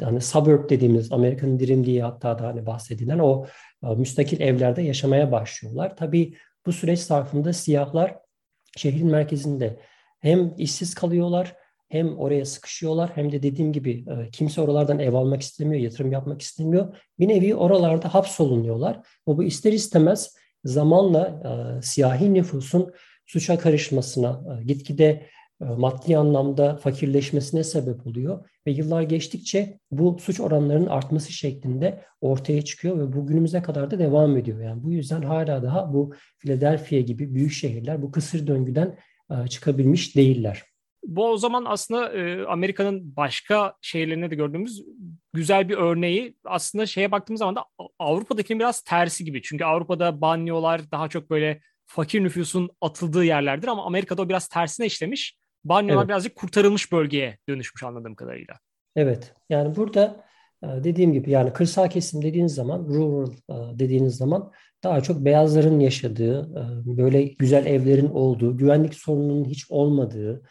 hani 0.04 0.20
suburb 0.20 0.70
dediğimiz 0.70 1.12
Amerika'nın 1.12 1.58
dirim 1.58 1.87
diye 1.87 2.02
hatta 2.02 2.38
da 2.38 2.46
hani 2.46 2.66
bahsedilen 2.66 3.18
o 3.18 3.46
e, 3.84 3.87
müstakil 3.87 4.40
evlerde 4.40 4.82
yaşamaya 4.82 5.32
başlıyorlar. 5.32 5.96
Tabii 5.96 6.34
bu 6.66 6.72
süreç 6.72 7.00
zarfında 7.00 7.52
siyahlar 7.52 8.16
şehrin 8.76 9.10
merkezinde 9.10 9.80
hem 10.20 10.54
işsiz 10.58 10.94
kalıyorlar 10.94 11.56
hem 11.96 12.18
oraya 12.18 12.44
sıkışıyorlar 12.44 13.10
hem 13.14 13.32
de 13.32 13.42
dediğim 13.42 13.72
gibi 13.72 14.04
e, 14.08 14.30
kimse 14.30 14.60
oralardan 14.60 14.98
ev 14.98 15.14
almak 15.14 15.42
istemiyor, 15.42 15.82
yatırım 15.82 16.12
yapmak 16.12 16.42
istemiyor. 16.42 16.96
Bir 17.18 17.28
nevi 17.28 17.54
oralarda 17.54 18.14
hapsolunuyorlar. 18.14 18.96
Ve 19.28 19.36
bu 19.36 19.44
ister 19.44 19.72
istemez 19.72 20.34
zamanla 20.64 21.28
e, 21.28 21.82
siyahi 21.82 22.34
nüfusun 22.34 22.92
suça 23.26 23.58
karışmasına, 23.58 24.42
e, 24.60 24.64
gitgide 24.64 25.26
maddi 25.60 26.18
anlamda 26.18 26.76
fakirleşmesine 26.76 27.64
sebep 27.64 28.06
oluyor. 28.06 28.48
Ve 28.66 28.70
yıllar 28.70 29.02
geçtikçe 29.02 29.78
bu 29.90 30.16
suç 30.20 30.40
oranlarının 30.40 30.86
artması 30.86 31.32
şeklinde 31.32 32.02
ortaya 32.20 32.62
çıkıyor 32.62 32.98
ve 32.98 33.12
bugünümüze 33.12 33.62
kadar 33.62 33.90
da 33.90 33.98
devam 33.98 34.36
ediyor. 34.36 34.60
Yani 34.60 34.82
bu 34.82 34.92
yüzden 34.92 35.22
hala 35.22 35.62
daha 35.62 35.92
bu 35.94 36.12
Philadelphia 36.38 36.98
gibi 36.98 37.34
büyük 37.34 37.52
şehirler 37.52 38.02
bu 38.02 38.10
kısır 38.10 38.46
döngüden 38.46 38.98
çıkabilmiş 39.48 40.16
değiller. 40.16 40.62
Bu 41.06 41.30
o 41.30 41.36
zaman 41.36 41.64
aslında 41.66 42.12
e, 42.12 42.46
Amerika'nın 42.46 43.16
başka 43.16 43.75
şehirlerinde 43.80 44.30
de 44.30 44.34
gördüğümüz 44.34 44.84
güzel 45.32 45.68
bir 45.68 45.75
örneği. 45.75 46.36
Aslında 46.44 46.86
şeye 46.86 47.12
baktığımız 47.12 47.38
zaman 47.38 47.56
da 47.56 47.64
Avrupa'dakinin 47.98 48.60
biraz 48.60 48.82
tersi 48.82 49.25
gibi. 49.25 49.42
Çünkü 49.42 49.64
Avrupa'da 49.64 50.20
banyolar 50.20 50.90
daha 50.90 51.08
çok 51.08 51.30
böyle 51.30 51.60
fakir 51.86 52.25
nüfusun 52.25 52.70
atıldığı 52.80 53.25
yerlerdir 53.25 53.68
ama 53.68 53.84
Amerika'da 53.86 54.22
o 54.22 54.28
biraz 54.28 54.48
tersine 54.48 54.86
işlemiş. 54.86 55.36
Banyolar 55.64 56.00
evet. 56.00 56.08
birazcık 56.08 56.36
kurtarılmış 56.36 56.92
bölgeye 56.92 57.38
dönüşmüş 57.48 57.82
anladığım 57.82 58.14
kadarıyla. 58.14 58.54
Evet. 58.96 59.34
Yani 59.50 59.76
burada 59.76 60.25
e, 60.62 60.66
dediğim 60.66 61.12
gibi 61.12 61.30
yani 61.30 61.52
kırsal 61.52 61.90
kesim 61.90 62.22
dediğiniz 62.22 62.54
zaman, 62.54 62.84
rural 62.88 63.32
e, 63.50 63.78
dediğiniz 63.78 64.16
zaman 64.16 64.52
daha 64.84 65.00
çok 65.00 65.25
beyazların 65.25 65.80
yaşadığı, 65.80 66.40
e, 66.40 66.96
böyle 66.96 67.22
güzel 67.22 67.66
evlerin 67.66 68.08
olduğu, 68.08 68.56
güvenlik 68.56 68.94
sorununun 68.94 69.44
hiç 69.44 69.70
olmadığı, 69.70 70.42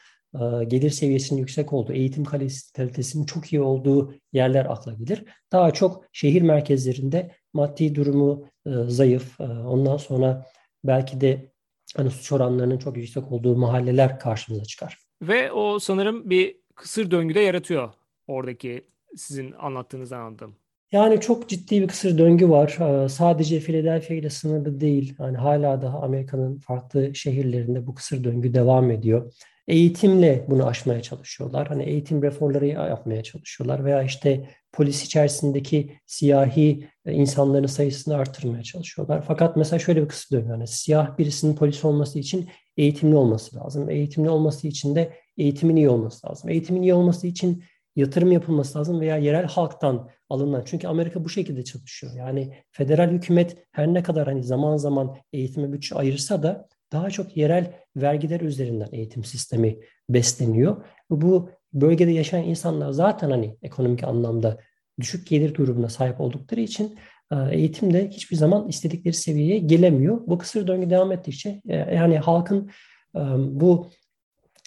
gelir 0.67 0.89
seviyesinin 0.89 1.39
yüksek 1.39 1.73
olduğu, 1.73 1.93
eğitim 1.93 2.23
kalitesinin 2.23 3.25
çok 3.25 3.53
iyi 3.53 3.61
olduğu 3.61 4.13
yerler 4.33 4.65
akla 4.65 4.93
gelir. 4.93 5.23
Daha 5.51 5.71
çok 5.71 6.05
şehir 6.13 6.41
merkezlerinde 6.41 7.31
maddi 7.53 7.95
durumu 7.95 8.45
e, 8.65 8.69
zayıf, 8.87 9.39
e, 9.39 9.43
ondan 9.43 9.97
sonra 9.97 10.45
belki 10.83 11.21
de 11.21 11.51
hani 11.97 12.11
suç 12.11 12.31
oranlarının 12.31 12.77
çok 12.77 12.97
yüksek 12.97 13.31
olduğu 13.31 13.57
mahalleler 13.57 14.19
karşımıza 14.19 14.65
çıkar. 14.65 14.97
Ve 15.21 15.51
o 15.51 15.79
sanırım 15.79 16.29
bir 16.29 16.55
kısır 16.75 17.11
döngüde 17.11 17.39
yaratıyor 17.39 17.93
oradaki 18.27 18.87
sizin 19.15 19.51
anlattığınızdan 19.51 20.19
anladığım. 20.19 20.55
Yani 20.91 21.19
çok 21.19 21.49
ciddi 21.49 21.81
bir 21.81 21.87
kısır 21.87 22.17
döngü 22.17 22.49
var. 22.49 22.77
Sadece 23.09 23.59
Philadelphia 23.59 24.13
ile 24.13 24.29
sınırlı 24.29 24.79
değil. 24.81 25.15
Yani 25.19 25.37
hala 25.37 25.81
daha 25.81 26.01
Amerika'nın 26.01 26.59
farklı 26.59 27.15
şehirlerinde 27.15 27.87
bu 27.87 27.95
kısır 27.95 28.23
döngü 28.23 28.53
devam 28.53 28.91
ediyor. 28.91 29.33
Eğitimle 29.67 30.45
bunu 30.49 30.67
aşmaya 30.67 31.01
çalışıyorlar. 31.01 31.67
Hani 31.67 31.83
eğitim 31.83 32.23
reformları 32.23 32.65
yapmaya 32.65 33.23
çalışıyorlar 33.23 33.85
veya 33.85 34.03
işte 34.03 34.49
polis 34.71 35.05
içerisindeki 35.05 35.99
siyahi 36.05 36.87
e, 37.05 37.13
insanların 37.13 37.67
sayısını 37.67 38.15
artırmaya 38.15 38.63
çalışıyorlar. 38.63 39.23
Fakat 39.27 39.57
mesela 39.57 39.79
şöyle 39.79 40.03
bir 40.03 40.07
kısır 40.07 40.37
döngü. 40.37 40.49
Yani 40.49 40.67
siyah 40.67 41.17
birisinin 41.17 41.55
polis 41.55 41.85
olması 41.85 42.19
için 42.19 42.49
eğitimli 42.77 43.15
olması 43.15 43.55
lazım. 43.55 43.89
Eğitimli 43.89 44.29
olması 44.29 44.67
için 44.67 44.95
de 44.95 45.13
eğitimin 45.37 45.75
iyi 45.75 45.89
olması 45.89 46.27
lazım. 46.27 46.49
Eğitimin 46.49 46.81
iyi 46.81 46.93
olması 46.93 47.27
için 47.27 47.63
yatırım 47.95 48.31
yapılması 48.31 48.79
lazım 48.79 48.99
veya 48.99 49.17
yerel 49.17 49.45
halktan 49.45 50.09
alınan. 50.29 50.63
Çünkü 50.65 50.87
Amerika 50.87 51.23
bu 51.23 51.29
şekilde 51.29 51.63
çalışıyor. 51.63 52.13
Yani 52.17 52.53
federal 52.71 53.09
hükümet 53.09 53.57
her 53.71 53.87
ne 53.87 54.03
kadar 54.03 54.27
hani 54.27 54.43
zaman 54.43 54.77
zaman 54.77 55.15
eğitime 55.33 55.73
bütçe 55.73 55.95
ayırsa 55.95 56.43
da 56.43 56.67
daha 56.91 57.09
çok 57.09 57.37
yerel 57.37 57.84
vergiler 57.95 58.41
üzerinden 58.41 58.89
eğitim 58.91 59.23
sistemi 59.23 59.79
besleniyor. 60.09 60.85
Bu 61.09 61.49
bölgede 61.73 62.11
yaşayan 62.11 62.43
insanlar 62.43 62.91
zaten 62.91 63.31
hani 63.31 63.57
ekonomik 63.61 64.03
anlamda 64.03 64.57
düşük 64.99 65.27
gelir 65.27 65.55
durumuna 65.55 65.89
sahip 65.89 66.21
oldukları 66.21 66.61
için 66.61 66.97
e, 67.31 67.35
eğitimde 67.51 68.09
hiçbir 68.09 68.35
zaman 68.35 68.67
istedikleri 68.67 69.13
seviyeye 69.13 69.59
gelemiyor. 69.59 70.21
Bu 70.27 70.37
kısır 70.37 70.67
döngü 70.67 70.89
devam 70.89 71.11
ettikçe 71.11 71.61
e, 71.67 71.75
yani 71.75 72.17
halkın 72.17 72.69
e, 73.15 73.19
bu 73.37 73.89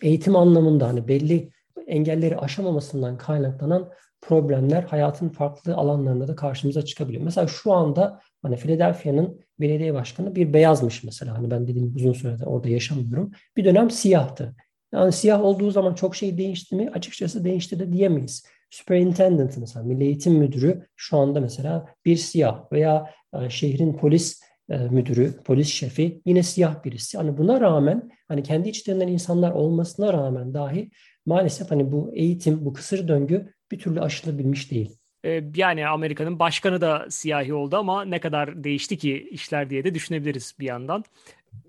eğitim 0.02 0.36
anlamında 0.36 0.88
hani 0.88 1.08
belli 1.08 1.50
engelleri 1.86 2.36
aşamamasından 2.36 3.18
kaynaklanan 3.18 3.90
problemler 4.20 4.82
hayatın 4.82 5.28
farklı 5.28 5.74
alanlarında 5.74 6.28
da 6.28 6.36
karşımıza 6.36 6.84
çıkabiliyor. 6.84 7.24
Mesela 7.24 7.46
şu 7.46 7.72
anda 7.72 8.20
hani 8.42 8.56
Philadelphia'nın 8.56 9.40
belediye 9.60 9.94
başkanı 9.94 10.34
bir 10.34 10.52
beyazmış 10.52 11.04
mesela. 11.04 11.38
Hani 11.38 11.50
ben 11.50 11.68
dediğim 11.68 11.94
uzun 11.96 12.12
sürede 12.12 12.44
orada 12.44 12.68
yaşamıyorum. 12.68 13.30
Bir 13.56 13.64
dönem 13.64 13.90
siyahtı. 13.90 14.56
Yani 14.92 15.12
siyah 15.12 15.44
olduğu 15.44 15.70
zaman 15.70 15.94
çok 15.94 16.16
şey 16.16 16.38
değişti 16.38 16.76
mi? 16.76 16.90
Açıkçası 16.94 17.44
değişti 17.44 17.78
de 17.78 17.92
diyemeyiz. 17.92 18.46
Superintendent 18.70 19.56
mesela 19.58 19.84
Milli 19.84 20.04
Eğitim 20.04 20.34
Müdürü 20.34 20.86
şu 20.96 21.16
anda 21.16 21.40
mesela 21.40 21.86
bir 22.04 22.16
siyah 22.16 22.72
veya 22.72 23.10
e, 23.34 23.50
şehrin 23.50 23.96
polis 23.96 24.40
e, 24.68 24.78
müdürü, 24.78 25.42
polis 25.42 25.68
şefi 25.68 26.22
yine 26.26 26.42
siyah 26.42 26.84
birisi. 26.84 27.18
Hani 27.18 27.38
buna 27.38 27.60
rağmen 27.60 28.10
hani 28.28 28.42
kendi 28.42 28.68
içlerinden 28.68 29.08
insanlar 29.08 29.50
olmasına 29.50 30.12
rağmen 30.12 30.54
dahi 30.54 30.90
maalesef 31.28 31.70
hani 31.70 31.92
bu 31.92 32.10
eğitim, 32.14 32.64
bu 32.64 32.72
kısır 32.72 33.08
döngü 33.08 33.54
bir 33.70 33.78
türlü 33.78 34.00
aşılabilmiş 34.00 34.70
değil. 34.70 34.98
Ee, 35.24 35.44
yani 35.56 35.86
Amerika'nın 35.86 36.38
başkanı 36.38 36.80
da 36.80 37.06
siyahi 37.10 37.54
oldu 37.54 37.76
ama 37.76 38.04
ne 38.04 38.20
kadar 38.20 38.64
değişti 38.64 38.98
ki 38.98 39.28
işler 39.30 39.70
diye 39.70 39.84
de 39.84 39.94
düşünebiliriz 39.94 40.54
bir 40.60 40.66
yandan. 40.66 41.04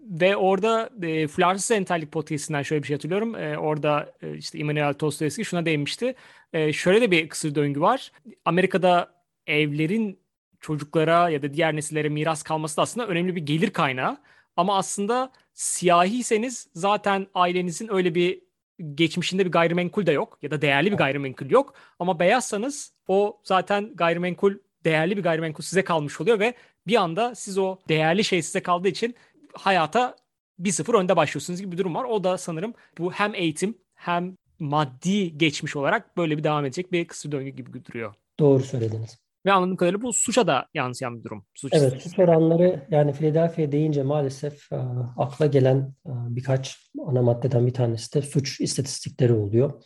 Ve 0.10 0.36
orada 0.36 0.90
e, 1.02 1.28
Flarsız 1.28 1.72
Entellik 1.72 2.12
Podcast'inden 2.12 2.62
şöyle 2.62 2.82
bir 2.84 2.88
şey 2.88 2.96
hatırlıyorum. 2.96 3.36
E, 3.36 3.58
orada 3.58 4.14
e, 4.22 4.38
işte 4.38 4.60
Immanuel 4.60 4.94
Dostoyevski 5.00 5.46
şuna 5.46 5.66
değinmişti. 5.66 6.16
E, 6.54 6.74
şöyle 6.74 7.02
de 7.02 7.12
bir 7.12 7.30
kısır 7.30 7.56
döngü 7.56 7.82
var. 7.82 8.12
Amerika'da 8.46 9.12
evlerin 9.48 10.20
çocuklara 10.60 11.30
ya 11.30 11.42
da 11.42 11.54
diğer 11.54 11.76
nesillere 11.76 12.10
miras 12.10 12.44
kalması 12.44 12.78
da 12.78 12.82
aslında 12.82 13.08
önemli 13.08 13.36
bir 13.36 13.42
gelir 13.42 13.70
kaynağı. 13.70 14.18
Ama 14.58 14.78
aslında 14.78 15.32
siyahiyseniz 15.54 16.68
zaten 16.74 17.28
ailenizin 17.34 17.94
öyle 17.94 18.16
bir 18.16 18.49
geçmişinde 18.96 19.46
bir 19.46 19.52
gayrimenkul 19.52 20.06
de 20.06 20.12
yok 20.12 20.38
ya 20.42 20.52
da 20.52 20.62
değerli 20.62 20.92
bir 20.92 20.98
gayrimenkul 20.98 21.50
yok. 21.50 21.74
Ama 22.00 22.20
beyazsanız 22.20 22.94
o 23.08 23.42
zaten 23.44 23.96
gayrimenkul 23.96 24.56
değerli 24.86 25.18
bir 25.18 25.24
gayrimenkul 25.24 25.64
size 25.64 25.84
kalmış 25.84 26.22
oluyor 26.22 26.40
ve 26.40 26.54
bir 26.88 26.96
anda 26.96 27.36
siz 27.36 27.58
o 27.58 27.78
değerli 27.90 28.24
şey 28.24 28.42
size 28.42 28.64
kaldığı 28.64 28.88
için 28.88 29.16
hayata 29.54 30.16
bir 30.60 30.72
sıfır 30.72 30.94
önde 30.94 31.16
başlıyorsunuz 31.16 31.62
gibi 31.62 31.72
bir 31.72 31.78
durum 31.78 31.96
var. 31.96 32.04
O 32.04 32.24
da 32.24 32.38
sanırım 32.38 32.74
bu 32.98 33.12
hem 33.12 33.36
eğitim 33.36 33.78
hem 33.96 34.36
maddi 34.60 35.38
geçmiş 35.38 35.76
olarak 35.76 36.18
böyle 36.18 36.38
bir 36.38 36.44
devam 36.44 36.66
edecek 36.66 36.92
bir 36.92 37.08
kısır 37.08 37.32
döngü 37.32 37.50
gibi 37.50 37.86
duruyor. 37.86 38.14
Doğru 38.40 38.64
söylediniz. 38.64 39.20
Ve 39.46 39.52
anladığım 39.52 39.76
kadarıyla 39.76 40.02
bu 40.02 40.14
suça 40.14 40.48
da 40.48 40.68
yansıyan 40.74 41.20
bir 41.20 41.24
durum. 41.24 41.46
Suç 41.54 41.74
evet, 41.76 42.02
suç 42.02 42.20
oranları 42.20 42.88
yani 42.92 43.14
Philadelphia 43.14 43.72
deyince 43.72 44.04
maalesef 44.04 44.72
e, 44.72 44.78
akla 45.18 45.46
gelen 45.46 45.78
e, 46.06 46.12
birkaç 46.12 46.89
ana 47.10 47.22
maddeden 47.22 47.68
bir 47.68 47.74
tanesi 47.74 48.14
de 48.14 48.22
suç 48.22 48.62
istatistikleri 48.62 49.34
oluyor. 49.34 49.84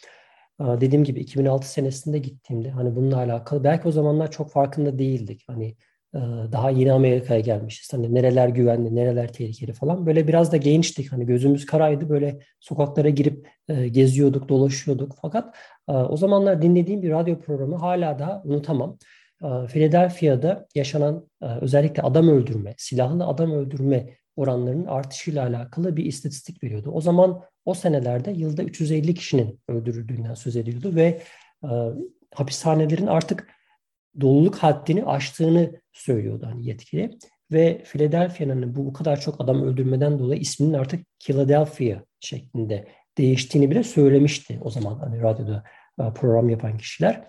E, 0.61 0.63
dediğim 0.63 1.03
gibi 1.03 1.19
2006 1.19 1.71
senesinde 1.71 2.19
gittiğimde 2.19 2.69
hani 2.69 2.95
bununla 2.95 3.17
alakalı 3.17 3.63
belki 3.63 3.87
o 3.87 3.91
zamanlar 3.91 4.31
çok 4.31 4.51
farkında 4.51 4.99
değildik. 4.99 5.43
Hani 5.47 5.75
e, 6.15 6.19
daha 6.51 6.69
yeni 6.69 6.93
Amerika'ya 6.93 7.39
gelmişiz. 7.39 7.93
Hani 7.93 8.15
nereler 8.15 8.49
güvenli, 8.49 8.95
nereler 8.95 9.33
tehlikeli 9.33 9.73
falan. 9.73 10.05
Böyle 10.05 10.27
biraz 10.27 10.51
da 10.51 10.57
gençtik. 10.57 11.11
Hani 11.11 11.25
gözümüz 11.25 11.65
karaydı. 11.65 12.09
Böyle 12.09 12.39
sokaklara 12.59 13.09
girip 13.09 13.49
e, 13.67 13.87
geziyorduk, 13.87 14.49
dolaşıyorduk. 14.49 15.15
Fakat 15.21 15.55
e, 15.89 15.91
o 15.91 16.17
zamanlar 16.17 16.61
dinlediğim 16.61 17.01
bir 17.01 17.11
radyo 17.11 17.39
programı 17.39 17.75
hala 17.75 18.19
da 18.19 18.41
unutamam. 18.45 18.97
Ee, 19.43 19.67
Philadelphia'da 19.67 20.67
yaşanan 20.75 21.29
özellikle 21.61 22.01
adam 22.01 22.27
öldürme, 22.29 22.73
silahlı 22.77 23.25
adam 23.25 23.51
öldürme 23.51 24.09
oranlarının 24.35 24.85
artışıyla 24.85 25.47
alakalı 25.47 25.97
bir 25.97 26.05
istatistik 26.05 26.63
veriyordu. 26.63 26.91
O 26.93 27.01
zaman 27.01 27.41
o 27.65 27.73
senelerde 27.73 28.31
yılda 28.31 28.63
350 28.63 29.15
kişinin 29.15 29.59
öldürüldüğünden 29.67 30.33
söz 30.33 30.55
ediyordu 30.55 30.95
ve 30.95 31.21
e, 31.63 31.69
hapishanelerin 32.33 33.07
artık 33.07 33.47
doluluk 34.21 34.55
haddini 34.55 35.05
aştığını 35.05 35.81
söylüyordu 35.91 36.45
hani 36.45 36.67
yetkili. 36.67 37.17
Ve 37.51 37.83
Philadelphia'nın 37.83 38.75
bu 38.75 38.85
bu 38.85 38.93
kadar 38.93 39.21
çok 39.21 39.41
adam 39.41 39.63
öldürmeden 39.63 40.19
dolayı 40.19 40.41
isminin 40.41 40.73
artık 40.73 41.05
Philadelphia 41.19 42.01
şeklinde 42.19 42.87
değiştiğini 43.17 43.71
bile 43.71 43.83
söylemişti 43.83 44.59
o 44.61 44.69
zaman 44.69 44.99
hani 44.99 45.21
radyoda 45.21 45.63
e, 45.99 46.03
program 46.13 46.49
yapan 46.49 46.77
kişiler. 46.77 47.23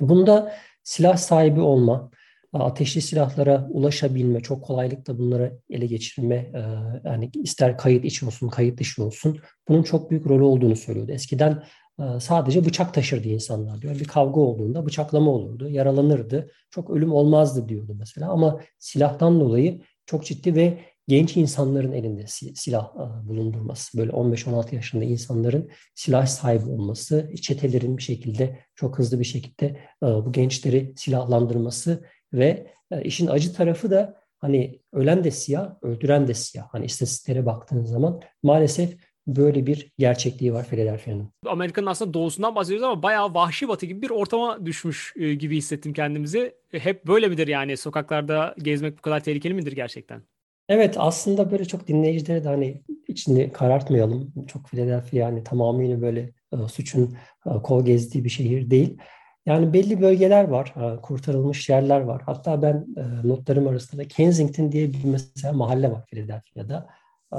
Bunda 0.00 0.54
silah 0.82 1.16
sahibi 1.16 1.60
olma, 1.60 2.10
ateşli 2.58 3.02
silahlara 3.02 3.68
ulaşabilme, 3.70 4.40
çok 4.40 4.64
kolaylıkla 4.64 5.18
bunları 5.18 5.58
ele 5.70 5.86
geçirme, 5.86 6.34
e, 6.34 6.60
yani 7.04 7.30
ister 7.34 7.78
kayıt 7.78 8.04
içi 8.04 8.26
olsun, 8.26 8.48
kayıt 8.48 8.80
dışı 8.80 9.04
olsun, 9.04 9.38
bunun 9.68 9.82
çok 9.82 10.10
büyük 10.10 10.26
rolü 10.26 10.42
olduğunu 10.42 10.76
söylüyordu. 10.76 11.12
Eskiden 11.12 11.62
e, 12.00 12.20
sadece 12.20 12.64
bıçak 12.64 12.94
taşırdı 12.94 13.28
insanlar 13.28 13.82
diyor. 13.82 14.00
Bir 14.00 14.04
kavga 14.04 14.40
olduğunda 14.40 14.86
bıçaklama 14.86 15.30
olurdu, 15.30 15.68
yaralanırdı, 15.68 16.50
çok 16.70 16.90
ölüm 16.90 17.12
olmazdı 17.12 17.68
diyordu 17.68 17.94
mesela. 17.98 18.30
Ama 18.30 18.60
silahtan 18.78 19.40
dolayı 19.40 19.80
çok 20.06 20.24
ciddi 20.24 20.54
ve 20.54 20.78
genç 21.08 21.36
insanların 21.36 21.92
elinde 21.92 22.24
silah 22.54 22.92
e, 22.94 23.28
bulundurması, 23.28 23.98
böyle 23.98 24.12
15-16 24.12 24.74
yaşında 24.74 25.04
insanların 25.04 25.70
silah 25.94 26.26
sahibi 26.26 26.70
olması, 26.70 27.30
çetelerin 27.42 27.96
bir 27.96 28.02
şekilde 28.02 28.58
çok 28.74 28.98
hızlı 28.98 29.20
bir 29.20 29.24
şekilde 29.24 29.80
bu 30.02 30.32
gençleri 30.32 30.92
silahlandırması 30.96 32.04
ve 32.34 32.66
e, 32.90 33.02
işin 33.02 33.26
acı 33.26 33.54
tarafı 33.54 33.90
da 33.90 34.20
hani 34.38 34.80
ölen 34.92 35.24
de 35.24 35.30
siyah, 35.30 35.74
öldüren 35.82 36.28
de 36.28 36.34
siyah. 36.34 36.66
Hani 36.72 36.84
istatistiklere 36.84 37.46
baktığınız 37.46 37.90
zaman 37.90 38.20
maalesef 38.42 38.96
böyle 39.26 39.66
bir 39.66 39.92
gerçekliği 39.98 40.52
var 40.52 40.66
Philadelphia'nın. 40.66 41.28
Amerika'nın 41.46 41.86
aslında 41.86 42.14
doğusundan 42.14 42.54
bahsediyoruz 42.54 42.84
ama 42.84 43.02
bayağı 43.02 43.34
vahşi 43.34 43.68
batı 43.68 43.86
gibi 43.86 44.02
bir 44.02 44.10
ortama 44.10 44.66
düşmüş 44.66 45.14
gibi 45.38 45.56
hissettim 45.56 45.92
kendimizi. 45.92 46.54
Hep 46.70 47.06
böyle 47.06 47.28
midir 47.28 47.48
yani 47.48 47.76
sokaklarda 47.76 48.54
gezmek 48.58 48.98
bu 48.98 49.02
kadar 49.02 49.20
tehlikeli 49.20 49.54
midir 49.54 49.72
gerçekten? 49.72 50.22
Evet 50.68 50.94
aslında 50.98 51.50
böyle 51.50 51.64
çok 51.64 51.88
dinleyicilere 51.88 52.44
de 52.44 52.48
hani 52.48 52.82
içini 53.08 53.52
karartmayalım. 53.52 54.32
Çok 54.46 54.68
Philadelphia 54.68 55.16
yani 55.16 55.44
tamamıyla 55.44 56.02
böyle 56.02 56.20
e, 56.52 56.68
suçun 56.68 57.16
e, 57.46 57.50
kol 57.62 57.84
gezdiği 57.84 58.24
bir 58.24 58.30
şehir 58.30 58.70
değil. 58.70 58.98
Yani 59.46 59.72
belli 59.72 60.00
bölgeler 60.00 60.44
var, 60.48 60.74
e, 60.76 61.00
kurtarılmış 61.00 61.68
yerler 61.68 62.00
var. 62.00 62.22
Hatta 62.26 62.62
ben 62.62 62.86
e, 62.96 63.28
notlarım 63.28 63.68
arasında 63.68 64.08
Kensington 64.08 64.72
diye 64.72 64.92
bir 64.92 65.04
mesela 65.04 65.52
mahalle 65.52 65.90
var 65.90 66.06
Philadelphia'da. 66.06 66.86
E, 67.32 67.38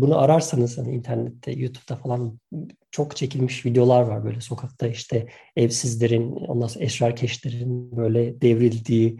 bunu 0.00 0.18
ararsanız 0.18 0.78
hani 0.78 0.94
internette, 0.94 1.52
YouTube'da 1.52 1.96
falan 1.96 2.38
çok 2.90 3.16
çekilmiş 3.16 3.66
videolar 3.66 4.02
var 4.02 4.24
böyle 4.24 4.40
sokakta 4.40 4.86
işte 4.86 5.26
evsizlerin, 5.56 6.32
ondan 6.32 6.66
sonra 6.66 6.84
esrarkeşlerin 6.84 7.96
böyle 7.96 8.40
devrildiği, 8.40 9.18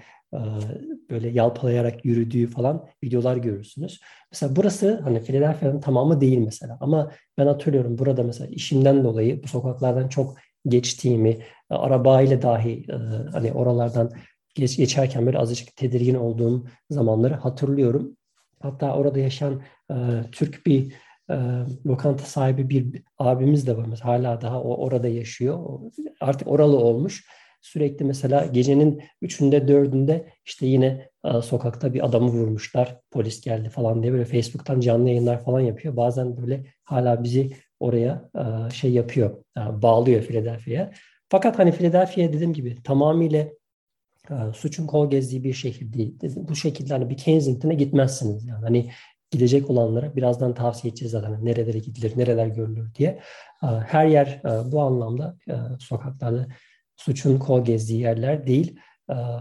böyle 1.11 1.29
yalpalayarak 1.29 2.05
yürüdüğü 2.05 2.47
falan 2.47 2.87
videolar 3.05 3.37
görürsünüz. 3.37 4.01
Mesela 4.33 4.57
burası 4.57 5.01
hani 5.05 5.21
Philadelphia'nın 5.23 5.81
tamamı 5.81 6.21
değil 6.21 6.39
mesela 6.39 6.79
ama 6.81 7.13
ben 7.39 7.47
hatırlıyorum 7.47 7.99
burada 7.99 8.23
mesela 8.23 8.51
işimden 8.51 9.05
dolayı 9.05 9.43
bu 9.43 9.49
sokaklardan 9.49 10.09
çok 10.09 10.37
geçtiğimi, 10.69 11.31
e, 11.71 11.75
arabayla 11.75 12.43
dahi 12.43 12.85
e, 12.91 12.97
hani 13.33 13.53
oralardan 13.53 14.11
geç, 14.55 14.77
geçerken 14.77 15.27
böyle 15.27 15.39
azıcık 15.39 15.77
tedirgin 15.77 16.15
olduğum 16.15 16.67
zamanları 16.91 17.35
hatırlıyorum. 17.35 18.17
Hatta 18.61 18.97
orada 18.97 19.19
yaşayan 19.19 19.63
e, 19.91 19.95
Türk 20.33 20.67
bir 20.67 20.93
e, 21.31 21.37
lokanta 21.87 22.25
sahibi 22.25 22.71
bir 22.71 23.03
abimiz 23.19 23.67
de 23.67 23.77
var. 23.77 23.87
Mesela 23.89 24.11
hala 24.11 24.41
daha 24.41 24.63
o 24.63 24.85
orada 24.85 25.09
yaşıyor. 25.09 25.81
Artık 26.21 26.49
oralı 26.49 26.77
olmuş. 26.77 27.25
Sürekli 27.61 28.05
mesela 28.05 28.47
gecenin 28.47 29.03
üçünde 29.23 29.69
dördünde 29.69 30.29
işte 30.45 30.67
yine 30.67 31.09
e, 31.25 31.43
sokakta 31.43 31.95
bir 31.95 32.07
adamı 32.07 32.29
vurmuşlar. 32.29 33.01
Polis 33.11 33.41
geldi 33.41 33.69
falan 33.69 34.03
diye 34.03 34.13
böyle 34.13 34.25
Facebook'tan 34.25 34.81
canlı 34.81 35.09
yayınlar 35.09 35.45
falan 35.45 35.61
yapıyor. 35.61 35.97
Bazen 35.97 36.37
böyle 36.37 36.65
hala 36.85 37.25
bizi 37.25 37.53
oraya 37.81 38.31
e, 38.35 38.71
şey 38.71 38.93
yapıyor. 38.93 39.45
E, 39.57 39.83
bağlıyor 39.83 40.23
Philadelphia'ya. 40.23 40.93
Fakat 41.29 41.59
hani 41.59 41.73
Philadelphia 41.73 42.23
dediğim 42.23 42.53
gibi 42.53 42.83
tamamıyla 42.83 43.41
e, 44.31 44.35
suçun 44.55 44.87
kol 44.87 45.11
gezdiği 45.11 45.45
bir 45.45 45.53
şehir 45.53 45.93
değil. 45.93 46.19
Bu 46.35 46.57
şekilde 46.57 46.93
hani 46.93 47.11
bir 47.11 47.17
Kensington'a 47.17 47.73
gitmezsiniz. 47.73 48.47
Yani 48.47 48.65
hani 48.65 48.91
gidecek 49.31 49.71
olanlara 49.71 50.17
birazdan 50.17 50.55
tavsiye 50.55 50.91
edeceğiz 50.91 51.13
zaten 51.13 51.33
hani 51.33 51.45
nerelere 51.45 51.79
gidilir, 51.79 52.13
nereler 52.17 52.47
görülür 52.47 52.95
diye. 52.95 53.21
Her 53.87 54.07
yer 54.07 54.43
bu 54.65 54.83
anlamda 54.83 55.37
sokaklarda 55.79 56.47
suçun 56.97 57.39
kol 57.39 57.65
gezdiği 57.65 58.01
yerler 58.01 58.47
değil. 58.47 58.79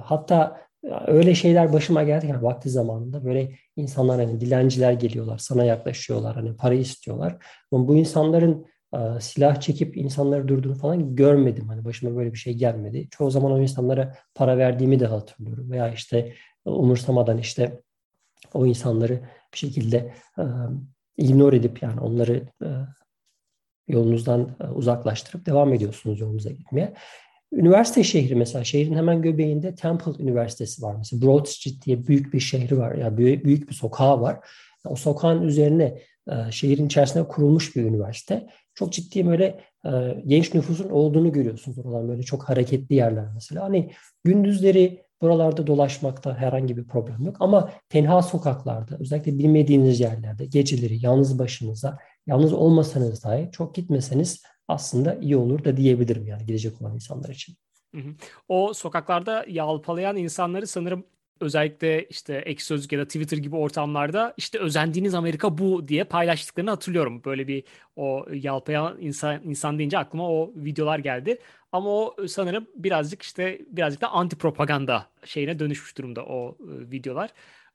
Hatta 0.04 0.65
öyle 1.08 1.36
şeyler 1.36 1.74
başıma 1.74 2.04
geldi 2.04 2.28
yani 2.28 2.44
vakti 2.44 2.70
zamanında 2.70 3.26
böyle 3.26 3.52
insanlar 3.76 4.26
hani 4.26 4.42
dilenciler 4.42 4.94
geliyorlar, 4.94 5.38
sana 5.38 5.64
yaklaşıyorlar, 5.66 6.36
hani 6.36 6.56
para 6.56 6.74
istiyorlar. 6.74 7.38
Ama 7.72 7.88
bu 7.88 7.96
insanların 7.96 8.66
silah 9.20 9.62
çekip 9.62 9.98
insanları 9.98 10.48
durduğunu 10.48 10.76
falan 10.76 11.16
görmedim. 11.16 11.68
Hani 11.68 11.86
başıma 11.86 12.16
böyle 12.16 12.34
bir 12.34 12.38
şey 12.38 12.54
gelmedi. 12.54 13.08
Çoğu 13.12 13.32
zaman 13.32 13.52
o 13.52 13.62
insanlara 13.62 14.16
para 14.36 14.58
verdiğimi 14.58 15.00
de 15.00 15.06
hatırlıyorum. 15.06 15.72
Veya 15.72 15.94
işte 15.94 16.34
umursamadan 16.66 17.38
işte 17.38 17.82
o 18.54 18.66
insanları 18.66 19.20
bir 19.54 19.58
şekilde 19.58 20.14
ignore 21.18 21.56
edip 21.56 21.84
yani 21.84 22.00
onları 22.00 22.44
yolunuzdan 23.88 24.56
uzaklaştırıp 24.76 25.46
devam 25.46 25.74
ediyorsunuz 25.74 26.20
yolunuza 26.20 26.50
gitmeye. 26.50 26.94
Üniversite 27.54 28.04
şehri 28.04 28.36
mesela 28.36 28.64
şehrin 28.64 28.96
hemen 28.96 29.22
göbeğinde 29.22 29.76
Temple 29.76 30.24
Üniversitesi 30.24 30.82
var. 30.82 30.96
Mesela 30.98 31.22
Broad 31.22 31.46
Street 31.46 31.86
diye 31.86 32.08
büyük 32.08 32.34
bir 32.34 32.40
şehri 32.40 32.78
var. 32.78 32.96
Yani 32.96 33.18
büyük 33.18 33.70
bir 33.70 33.74
sokağı 33.74 34.22
var. 34.22 34.40
O 34.86 34.96
sokağın 34.96 35.42
üzerine 35.42 36.02
şehrin 36.52 36.86
içerisinde 36.86 37.28
kurulmuş 37.28 37.76
bir 37.76 37.84
üniversite. 37.84 38.48
Çok 38.74 38.94
ciddi 38.94 39.28
böyle 39.28 39.60
genç 40.26 40.54
nüfusun 40.54 40.90
olduğunu 40.90 41.32
görüyorsunuz. 41.32 41.80
Oralar 41.80 42.08
böyle 42.08 42.24
çok 42.24 42.44
hareketli 42.44 42.96
yerler 42.96 43.26
mesela. 43.34 43.64
Hani 43.64 43.92
gündüzleri 44.24 45.06
buralarda 45.22 45.68
dolaşmakta 45.68 46.38
herhangi 46.38 46.78
bir 46.78 46.84
problem 46.84 47.22
yok. 47.26 47.36
Ama 47.40 47.72
tenha 47.90 48.22
sokaklarda, 48.22 48.98
özellikle 49.00 49.38
bilmediğiniz 49.38 50.00
yerlerde, 50.00 50.46
geceleri 50.46 51.06
yalnız 51.06 51.40
başınıza, 51.40 51.98
yalnız 52.28 52.54
olmasanız 52.54 53.24
dahi 53.24 53.50
çok 53.52 53.76
gitmeseniz 53.76 54.44
aslında 54.68 55.16
iyi 55.16 55.38
olur 55.38 55.64
da 55.64 55.78
diyebilirim 55.78 56.28
yani 56.28 56.46
gidecek 56.46 56.82
olan 56.82 56.94
insanlar 56.94 57.30
için. 57.30 57.56
O 58.48 58.74
sokaklarda 58.74 59.46
yalpalayan 59.48 60.18
insanları 60.18 60.68
sanırım 60.68 61.06
özellikle 61.40 62.06
işte 62.10 62.34
ek 62.36 62.64
sözlük 62.64 62.92
ya 62.92 63.00
da 63.00 63.06
Twitter 63.06 63.38
gibi 63.38 63.56
ortamlarda 63.56 64.34
işte 64.38 64.60
özendiğiniz 64.60 65.14
Amerika 65.14 65.58
bu 65.58 65.88
diye 65.88 66.04
paylaştıklarını 66.04 66.70
hatırlıyorum. 66.70 67.24
Böyle 67.26 67.48
bir 67.48 67.64
o 67.96 68.26
yalpayan 68.34 69.02
insan 69.02 69.44
insan 69.44 69.78
deyince 69.80 69.98
aklıma 69.98 70.30
o 70.30 70.54
videolar 70.56 71.00
geldi. 71.00 71.40
Ama 71.72 71.90
o 71.90 72.16
sanırım 72.28 72.68
birazcık 72.76 73.22
işte 73.22 73.62
birazcık 73.68 74.02
da 74.02 74.12
anti 74.12 74.36
propaganda 74.36 75.10
şeyine 75.26 75.60
dönüşmüş 75.60 75.98
durumda 75.98 76.26
o 76.26 76.58
e, 76.60 76.92
videolar. 76.92 77.30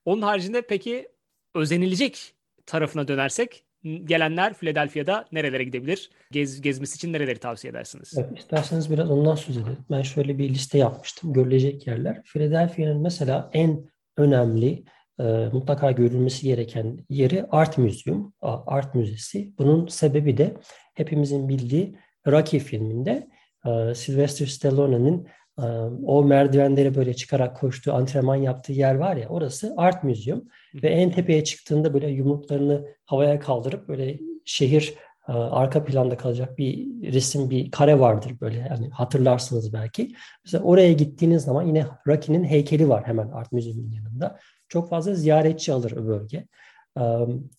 Onun 0.04 0.22
haricinde 0.22 0.62
peki 0.62 1.08
özenilecek 1.54 2.34
tarafına 2.66 3.08
dönersek 3.08 3.64
gelenler 3.84 4.54
Philadelphia'da 4.54 5.24
nerelere 5.32 5.64
gidebilir? 5.64 6.10
Gez, 6.30 6.60
gezmesi 6.60 6.96
için 6.96 7.12
nereleri 7.12 7.38
tavsiye 7.38 7.70
edersiniz? 7.70 8.14
Evet, 8.16 8.38
isterseniz 8.38 8.90
biraz 8.90 9.10
ondan 9.10 9.34
söz 9.34 9.56
edelim. 9.56 9.78
Ben 9.90 10.02
şöyle 10.02 10.38
bir 10.38 10.48
liste 10.48 10.78
yapmıştım. 10.78 11.32
Görülecek 11.32 11.86
yerler. 11.86 12.22
Philadelphia'nın 12.22 13.02
mesela 13.02 13.50
en 13.52 13.90
önemli 14.16 14.84
e, 15.20 15.22
mutlaka 15.52 15.90
görülmesi 15.90 16.46
gereken 16.46 16.98
yeri 17.08 17.44
Art 17.50 17.78
Museum, 17.78 18.32
Art 18.42 18.94
Müzesi. 18.94 19.52
Bunun 19.58 19.86
sebebi 19.86 20.36
de 20.36 20.56
hepimizin 20.94 21.48
bildiği 21.48 21.96
Rocky 22.26 22.62
filminde 22.62 23.28
e, 23.66 23.94
Sylvester 23.94 24.46
Stallone'nin 24.46 25.28
o 26.06 26.24
merdivenleri 26.24 26.94
böyle 26.94 27.14
çıkarak 27.14 27.56
koştuğu, 27.56 27.92
antrenman 27.92 28.36
yaptığı 28.36 28.72
yer 28.72 28.94
var 28.94 29.16
ya 29.16 29.28
orası 29.28 29.74
Art 29.76 30.04
Museum. 30.04 30.44
Ve 30.82 30.88
en 30.88 31.10
tepeye 31.10 31.44
çıktığında 31.44 31.94
böyle 31.94 32.08
yumruklarını 32.08 32.86
havaya 33.04 33.40
kaldırıp 33.40 33.88
böyle 33.88 34.18
şehir 34.44 34.94
arka 35.26 35.84
planda 35.84 36.16
kalacak 36.16 36.58
bir 36.58 36.86
resim, 37.12 37.50
bir 37.50 37.70
kare 37.70 38.00
vardır 38.00 38.32
böyle 38.40 38.58
yani 38.58 38.90
hatırlarsınız 38.90 39.72
belki. 39.72 40.12
Mesela 40.44 40.64
oraya 40.64 40.92
gittiğiniz 40.92 41.42
zaman 41.42 41.66
yine 41.66 41.86
Rocky'nin 42.06 42.44
heykeli 42.44 42.88
var 42.88 43.06
hemen 43.06 43.28
Art 43.28 43.52
Museum'un 43.52 43.90
yanında. 43.90 44.38
Çok 44.68 44.90
fazla 44.90 45.14
ziyaretçi 45.14 45.72
alır 45.72 45.92
o 45.92 46.06
bölge. 46.06 46.46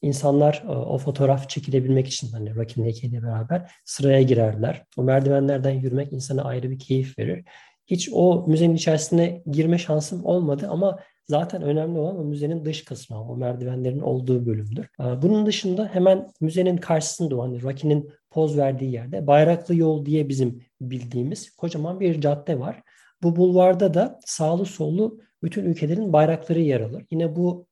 İnsanlar 0.01 0.63
o 0.67 0.97
fotoğraf 0.97 1.49
çekilebilmek 1.49 2.07
için 2.07 2.31
hani 2.31 2.55
Rocky'nin 2.55 2.85
heykeliyle 2.85 3.23
beraber 3.23 3.71
sıraya 3.85 4.21
girerler. 4.21 4.83
O 4.97 5.03
merdivenlerden 5.03 5.71
yürümek 5.71 6.13
insana 6.13 6.43
ayrı 6.43 6.71
bir 6.71 6.79
keyif 6.79 7.19
verir. 7.19 7.45
Hiç 7.87 8.09
o 8.13 8.45
müzenin 8.47 8.75
içerisine 8.75 9.43
girme 9.51 9.77
şansım 9.77 10.25
olmadı 10.25 10.67
ama 10.69 10.99
zaten 11.27 11.61
önemli 11.61 11.99
olan 11.99 12.19
o 12.19 12.23
müzenin 12.23 12.65
dış 12.65 12.85
kısmı, 12.85 13.31
o 13.31 13.35
merdivenlerin 13.35 13.99
olduğu 13.99 14.45
bölümdür. 14.45 14.87
Bunun 14.99 15.45
dışında 15.45 15.89
hemen 15.93 16.27
müzenin 16.41 16.77
karşısında 16.77 17.43
hani 17.43 17.61
Rocky'nin 17.61 18.09
poz 18.31 18.57
verdiği 18.57 18.91
yerde 18.91 19.27
Bayraklı 19.27 19.75
Yol 19.75 20.05
diye 20.05 20.29
bizim 20.29 20.63
bildiğimiz 20.81 21.55
kocaman 21.55 21.99
bir 21.99 22.21
cadde 22.21 22.59
var. 22.59 22.81
Bu 23.23 23.35
bulvarda 23.35 23.93
da 23.93 24.19
sağlı 24.25 24.65
sollu 24.65 25.19
bütün 25.43 25.65
ülkelerin 25.65 26.13
bayrakları 26.13 26.59
yer 26.59 26.81
alır. 26.81 27.05
Yine 27.11 27.35
bu 27.35 27.67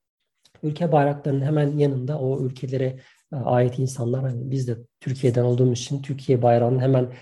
ülke 0.63 0.91
bayraklarının 0.91 1.45
hemen 1.45 1.77
yanında 1.77 2.19
o 2.19 2.45
ülkelere 2.45 2.99
e, 3.33 3.35
ait 3.35 3.79
insanlar 3.79 4.21
hani 4.21 4.51
biz 4.51 4.67
de 4.67 4.77
Türkiye'den 4.99 5.43
olduğumuz 5.43 5.79
için 5.79 6.01
Türkiye 6.01 6.41
bayrağının 6.41 6.79
hemen 6.79 7.13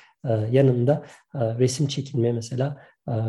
yanında 0.52 1.04
e, 1.36 1.40
resim 1.40 1.88
çekilmeye 1.88 2.34
mesela 2.34 2.78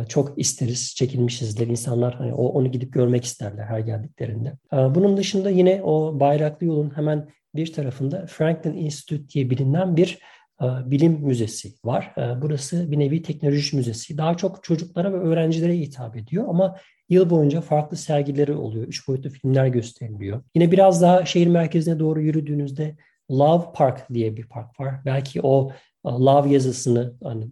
çok 0.08 0.38
isteriz, 0.38 0.94
çekilmişizdir. 0.94 1.66
İnsanlar 1.66 2.14
hani 2.14 2.34
onu 2.34 2.72
gidip 2.72 2.92
görmek 2.92 3.24
isterler 3.24 3.64
her 3.64 3.78
geldiklerinde. 3.78 4.52
Bunun 4.72 5.16
dışında 5.16 5.50
yine 5.50 5.82
o 5.82 6.20
bayraklı 6.20 6.66
yolun 6.66 6.96
hemen 6.96 7.28
bir 7.54 7.72
tarafında 7.72 8.26
Franklin 8.26 8.72
Institute 8.72 9.28
diye 9.28 9.50
bilinen 9.50 9.96
bir 9.96 10.18
bilim 10.62 11.12
müzesi 11.12 11.72
var. 11.84 12.14
Burası 12.42 12.90
bir 12.90 12.98
nevi 12.98 13.22
teknoloji 13.22 13.76
müzesi. 13.76 14.18
Daha 14.18 14.36
çok 14.36 14.64
çocuklara 14.64 15.12
ve 15.12 15.16
öğrencilere 15.16 15.78
hitap 15.78 16.16
ediyor 16.16 16.44
ama 16.48 16.76
Yıl 17.08 17.30
boyunca 17.30 17.60
farklı 17.60 17.96
sergileri 17.96 18.52
oluyor. 18.52 18.86
Üç 18.86 19.08
boyutlu 19.08 19.30
filmler 19.30 19.66
gösteriliyor. 19.66 20.42
Yine 20.54 20.72
biraz 20.72 21.02
daha 21.02 21.24
şehir 21.24 21.46
merkezine 21.46 21.98
doğru 21.98 22.20
yürüdüğünüzde 22.20 22.96
Love 23.30 23.64
Park 23.74 24.14
diye 24.14 24.36
bir 24.36 24.46
park 24.46 24.80
var. 24.80 24.94
Belki 25.04 25.40
o 25.42 25.70
e, 26.06 26.08
Love 26.08 26.48
yazısını 26.50 27.14
hani 27.22 27.48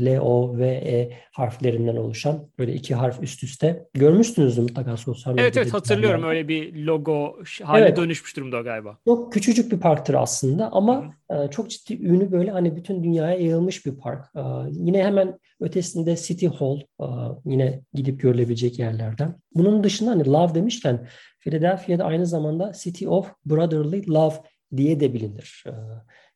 L, 0.00 0.18
O, 0.20 0.58
V, 0.58 0.66
E 0.66 1.12
harflerinden 1.32 1.96
oluşan 1.96 2.48
böyle 2.58 2.74
iki 2.74 2.94
harf 2.94 3.22
üst 3.22 3.42
üste. 3.42 3.88
Görmüşsünüz 3.94 4.58
mutlaka 4.58 4.96
sosyal 4.96 5.32
medyada. 5.32 5.46
Evet 5.46 5.56
evet 5.56 5.74
hatırlıyorum 5.74 6.20
yani. 6.20 6.30
öyle 6.30 6.48
bir 6.48 6.86
logo 6.86 7.38
haline 7.62 7.86
evet. 7.86 7.96
dönüşmüş 7.96 8.36
durumda 8.36 8.60
galiba. 8.60 8.98
Çok 9.04 9.32
küçücük 9.32 9.72
bir 9.72 9.80
parktır 9.80 10.14
aslında 10.14 10.72
ama 10.72 11.14
Hı. 11.30 11.44
E, 11.44 11.50
çok 11.50 11.70
ciddi 11.70 12.06
ünü 12.06 12.32
böyle 12.32 12.50
hani 12.50 12.76
bütün 12.76 13.04
dünyaya 13.04 13.34
yayılmış 13.34 13.86
bir 13.86 13.96
park. 13.96 14.24
E, 14.36 14.40
yine 14.70 15.04
hemen 15.04 15.38
ötesinde 15.60 16.16
City 16.16 16.46
Hall 16.46 16.80
e, 17.00 17.06
yine 17.44 17.80
gidip 17.94 18.20
görülebilecek 18.20 18.78
yerlerden. 18.78 19.34
Bunun 19.54 19.84
dışında 19.84 20.10
hani 20.10 20.26
love 20.26 20.54
demişken 20.54 21.08
Philadelphia'da 21.40 22.04
aynı 22.04 22.26
zamanda 22.26 22.72
City 22.78 23.08
of 23.08 23.32
Brotherly 23.46 24.08
Love 24.08 24.34
diye 24.76 25.00
de 25.00 25.14
bilinir. 25.14 25.64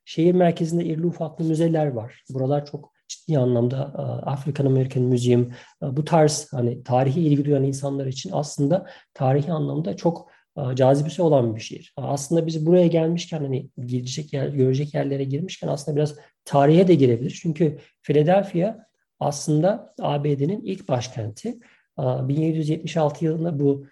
Şehir 0.05 0.33
merkezinde 0.33 0.85
irli 0.85 1.05
ufaklı 1.05 1.45
müzeler 1.45 1.87
var. 1.87 2.23
Buralar 2.33 2.65
çok 2.65 2.93
ciddi 3.07 3.39
anlamda 3.39 3.93
e, 3.97 4.01
African 4.29 4.65
American 4.65 5.03
Museum 5.03 5.51
e, 5.83 5.97
bu 5.97 6.05
tarz 6.05 6.47
hani 6.51 6.83
tarihi 6.83 7.21
ilgi 7.21 7.45
duyan 7.45 7.63
insanlar 7.63 8.05
için 8.05 8.29
aslında 8.33 8.85
tarihi 9.13 9.51
anlamda 9.51 9.97
çok 9.97 10.31
e, 10.57 10.75
cazibesi 10.75 11.21
olan 11.21 11.55
bir 11.55 11.61
şehir. 11.61 11.93
Aslında 11.97 12.47
biz 12.47 12.65
buraya 12.65 12.87
gelmişken 12.87 13.39
hani 13.39 13.69
gidecek 13.77 14.33
yer, 14.33 14.47
görecek 14.47 14.93
yerlere 14.93 15.23
girmişken 15.23 15.67
aslında 15.67 15.95
biraz 15.97 16.15
tarihe 16.45 16.87
de 16.87 16.95
girebilir. 16.95 17.39
Çünkü 17.41 17.77
Philadelphia 18.01 18.77
aslında 19.19 19.93
ABD'nin 20.01 20.61
ilk 20.61 20.89
başkenti. 20.89 21.59
1776 21.97 23.25
yılında 23.25 23.59
bu 23.59 23.85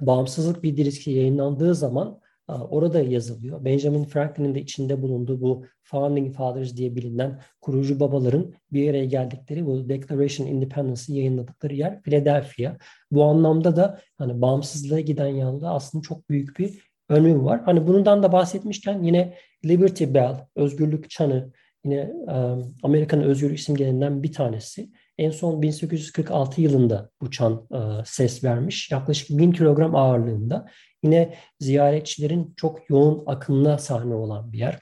bağımsızlık 0.00 0.62
bildirisi 0.62 1.10
yayınlandığı 1.10 1.74
zaman 1.74 2.19
orada 2.70 3.00
yazılıyor. 3.00 3.64
Benjamin 3.64 4.04
Franklin'in 4.04 4.54
de 4.54 4.60
içinde 4.60 5.02
bulunduğu 5.02 5.40
bu 5.40 5.64
Founding 5.82 6.34
Fathers 6.34 6.76
diye 6.76 6.96
bilinen 6.96 7.40
kurucu 7.60 8.00
babaların 8.00 8.52
bir 8.72 8.90
araya 8.90 9.04
geldikleri 9.04 9.66
bu 9.66 9.88
Declaration 9.88 10.46
Independence'ı 10.46 11.16
yayınladıkları 11.16 11.74
yer 11.74 12.02
Philadelphia. 12.02 12.76
Bu 13.10 13.24
anlamda 13.24 13.76
da 13.76 14.00
hani 14.18 14.42
bağımsızlığa 14.42 15.00
giden 15.00 15.26
yanında 15.26 15.70
aslında 15.70 16.02
çok 16.02 16.30
büyük 16.30 16.58
bir 16.58 16.78
önemi 17.08 17.44
var. 17.44 17.60
Hani 17.64 17.86
bundan 17.86 18.22
da 18.22 18.32
bahsetmişken 18.32 19.02
yine 19.02 19.34
Liberty 19.64 20.04
Bell, 20.04 20.46
özgürlük 20.56 21.10
çanı, 21.10 21.52
yine 21.84 22.12
Amerika'nın 22.82 23.22
özgürlük 23.22 23.60
simgelerinden 23.60 24.22
bir 24.22 24.32
tanesi. 24.32 24.90
En 25.18 25.30
son 25.30 25.62
1846 25.62 26.60
yılında 26.60 27.10
bu 27.20 27.30
çan 27.30 27.68
ses 28.04 28.44
vermiş. 28.44 28.90
Yaklaşık 28.90 29.38
1000 29.38 29.52
kilogram 29.52 29.96
ağırlığında. 29.96 30.66
Yine 31.02 31.34
ziyaretçilerin 31.60 32.54
çok 32.56 32.90
yoğun 32.90 33.22
akımına 33.26 33.78
sahne 33.78 34.14
olan 34.14 34.52
bir 34.52 34.58
yer. 34.58 34.78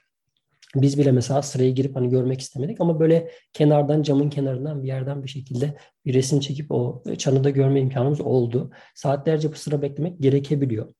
Biz 0.74 0.98
bile 0.98 1.12
mesela 1.12 1.42
sıraya 1.42 1.70
girip 1.70 1.96
hani 1.96 2.08
görmek 2.08 2.40
istemedik 2.40 2.80
ama 2.80 3.00
böyle 3.00 3.30
kenardan 3.52 4.02
camın 4.02 4.30
kenarından 4.30 4.82
bir 4.82 4.88
yerden 4.88 5.22
bir 5.22 5.28
şekilde 5.28 5.76
bir 6.04 6.14
resim 6.14 6.40
çekip 6.40 6.72
o 6.72 7.02
çanı 7.18 7.44
da 7.44 7.50
görme 7.50 7.80
imkanımız 7.80 8.20
oldu. 8.20 8.70
Saatlerce 8.94 9.52
bu 9.52 9.54
sıra 9.54 9.82
beklemek 9.82 10.20
gerekebiliyor. 10.20 10.92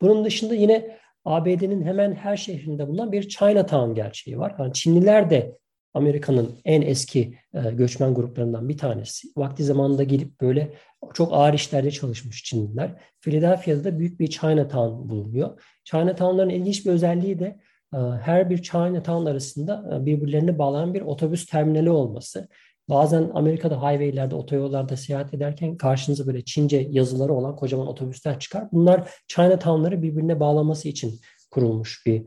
Bunun 0.00 0.24
dışında 0.24 0.54
yine 0.54 0.98
ABD'nin 1.24 1.82
hemen 1.82 2.14
her 2.14 2.36
şehrinde 2.36 2.88
bulunan 2.88 3.12
bir 3.12 3.28
Chinatown 3.28 3.94
gerçeği 3.94 4.38
var. 4.38 4.54
Yani 4.58 4.72
Çinliler 4.72 5.30
de 5.30 5.58
Amerika'nın 5.94 6.50
en 6.64 6.82
eski 6.82 7.34
e, 7.54 7.70
göçmen 7.70 8.14
gruplarından 8.14 8.68
bir 8.68 8.78
tanesi. 8.78 9.28
Vakti 9.36 9.64
zamanında 9.64 10.02
gelip 10.02 10.40
böyle 10.40 10.74
çok 11.14 11.32
ağır 11.32 11.54
işlerde 11.54 11.90
çalışmış 11.90 12.44
Çinliler. 12.44 12.94
Philadelphia'da 13.20 13.84
da 13.84 13.98
büyük 13.98 14.20
bir 14.20 14.26
Chinatown 14.26 15.08
bulunuyor. 15.08 15.60
Chinatown'ların 15.84 16.50
ilginç 16.50 16.86
bir 16.86 16.90
özelliği 16.90 17.38
de 17.38 17.60
e, 17.94 17.98
her 18.22 18.50
bir 18.50 18.62
Chinatown 18.62 19.26
arasında 19.26 19.90
e, 19.94 20.06
birbirlerine 20.06 20.58
bağlanan 20.58 20.94
bir 20.94 21.00
otobüs 21.00 21.46
terminali 21.46 21.90
olması. 21.90 22.48
Bazen 22.88 23.30
Amerika'da 23.34 23.76
highway'lerde, 23.76 24.34
otoyollarda 24.34 24.96
seyahat 24.96 25.34
ederken 25.34 25.76
karşınıza 25.76 26.26
böyle 26.26 26.44
Çince 26.44 26.86
yazıları 26.90 27.32
olan 27.32 27.56
kocaman 27.56 27.86
otobüsler 27.86 28.38
çıkar. 28.38 28.68
Bunlar 28.72 29.10
Chinatown'ları 29.28 30.02
birbirine 30.02 30.40
bağlaması 30.40 30.88
için 30.88 31.20
kurulmuş 31.50 32.06
bir 32.06 32.22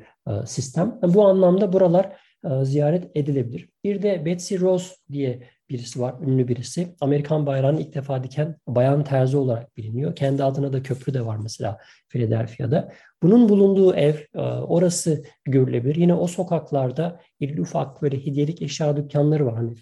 sistem. 0.46 1.00
Bu 1.04 1.28
anlamda 1.28 1.74
buralar 1.74 2.18
ziyaret 2.64 3.12
edilebilir. 3.16 3.70
Bir 3.84 4.02
de 4.02 4.26
Betsy 4.26 4.60
Rose 4.60 4.96
diye 5.12 5.44
birisi 5.70 6.02
var, 6.02 6.16
ünlü 6.22 6.48
birisi. 6.48 6.96
Amerikan 7.02 7.46
bayrağını 7.46 7.82
ilk 7.82 7.94
defa 7.94 8.24
diken 8.24 8.56
bayan 8.68 9.04
terzi 9.04 9.38
olarak 9.38 9.78
biliniyor. 9.78 10.16
Kendi 10.16 10.44
adına 10.44 10.74
da 10.74 10.84
köprü 10.84 11.14
de 11.14 11.26
var 11.26 11.38
mesela 11.38 11.78
Philadelphia'da. 12.10 12.92
Bunun 13.24 13.50
bulunduğu 13.50 13.96
ev, 13.96 14.16
e, 14.36 14.40
orası 14.42 15.24
görülebilir. 15.46 15.96
Yine 15.96 16.14
o 16.14 16.28
sokaklarda 16.28 17.20
irili 17.40 17.62
ufak 17.62 18.02
böyle 18.02 18.26
hediyelik 18.26 18.62
eşya 18.62 18.98
dükkanları 18.98 19.46
var. 19.46 19.56
Hani 19.56 19.74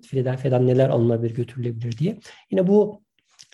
Philadelphia'dan 0.00 0.66
neler 0.66 0.88
alınabilir, 0.88 1.34
götürülebilir 1.34 1.98
diye. 1.98 2.18
Yine 2.50 2.66
bu 2.66 3.02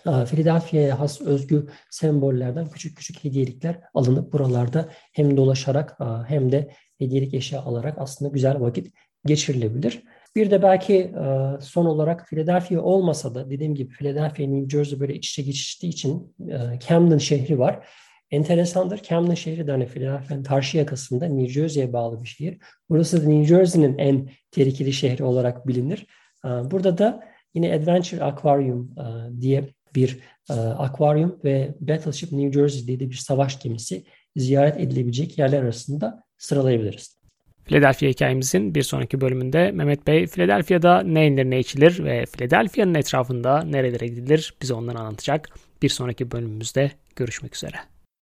e, 0.06 0.24
Philadelphia'ya 0.24 1.00
has 1.00 1.20
özgü 1.20 1.66
sembollerden 1.90 2.68
küçük 2.70 2.96
küçük 2.96 3.24
hediyelikler 3.24 3.80
alınıp 3.94 4.32
buralarda 4.32 4.88
hem 5.12 5.36
dolaşarak 5.36 5.98
hem 6.26 6.52
de 6.52 6.70
hediyelik 7.00 7.34
eşya 7.34 7.62
alarak 7.62 7.94
aslında 7.98 8.30
güzel 8.30 8.60
vakit 8.60 8.92
geçirilebilir. 9.26 10.02
Bir 10.36 10.50
de 10.50 10.62
belki 10.62 10.94
e, 10.96 11.60
son 11.60 11.86
olarak 11.86 12.26
Philadelphia 12.28 12.80
olmasa 12.80 13.34
da 13.34 13.50
dediğim 13.50 13.74
gibi 13.74 13.92
Philadelphia, 13.92 14.42
New 14.42 14.78
Jersey 14.78 15.00
böyle 15.00 15.14
iç 15.14 15.30
içe 15.30 15.42
geçtiği 15.42 15.88
için 15.88 16.36
e, 16.48 16.78
Camden 16.88 17.18
şehri 17.18 17.58
var. 17.58 17.88
Enteresandır. 18.30 19.02
Camden 19.02 19.34
şehri 19.34 19.66
de 19.66 19.70
hani 19.70 19.86
Philadelphia'nın 19.86 20.42
karşı 20.42 20.76
yakasında 20.76 21.26
New 21.26 21.52
Jersey'ye 21.52 21.92
bağlı 21.92 22.22
bir 22.22 22.28
şehir. 22.28 22.58
Burası 22.90 23.22
da 23.22 23.28
New 23.28 23.56
Jersey'nin 23.56 23.98
en 23.98 24.30
tehlikeli 24.50 24.92
şehri 24.92 25.24
olarak 25.24 25.68
bilinir. 25.68 26.06
E, 26.44 26.48
burada 26.48 26.98
da 26.98 27.24
yine 27.54 27.74
Adventure 27.74 28.24
Aquarium 28.24 28.94
diye 29.40 29.68
bir 29.94 30.18
akvaryum 30.78 31.40
ve 31.44 31.74
Battleship 31.80 32.32
New 32.32 32.52
Jersey 32.52 32.86
diye 32.86 33.00
de 33.00 33.10
bir 33.10 33.14
savaş 33.14 33.62
gemisi 33.62 34.04
ziyaret 34.36 34.76
edilebilecek 34.76 35.38
yerler 35.38 35.62
arasında 35.62 36.22
sıralayabiliriz. 36.40 37.20
Philadelphia 37.64 38.06
hikayemizin 38.06 38.74
bir 38.74 38.82
sonraki 38.82 39.20
bölümünde 39.20 39.70
Mehmet 39.72 40.06
Bey 40.06 40.26
Philadelphia'da 40.26 41.02
ne 41.02 41.24
yenir 41.24 41.44
ne 41.44 41.58
içilir 41.58 42.04
ve 42.04 42.24
Philadelphia'nın 42.24 42.94
etrafında 42.94 43.62
nerelere 43.62 44.06
gidilir 44.06 44.54
bize 44.62 44.74
onları 44.74 44.98
anlatacak. 44.98 45.48
Bir 45.82 45.88
sonraki 45.88 46.30
bölümümüzde 46.30 46.90
görüşmek 47.16 47.56
üzere. 47.56 47.76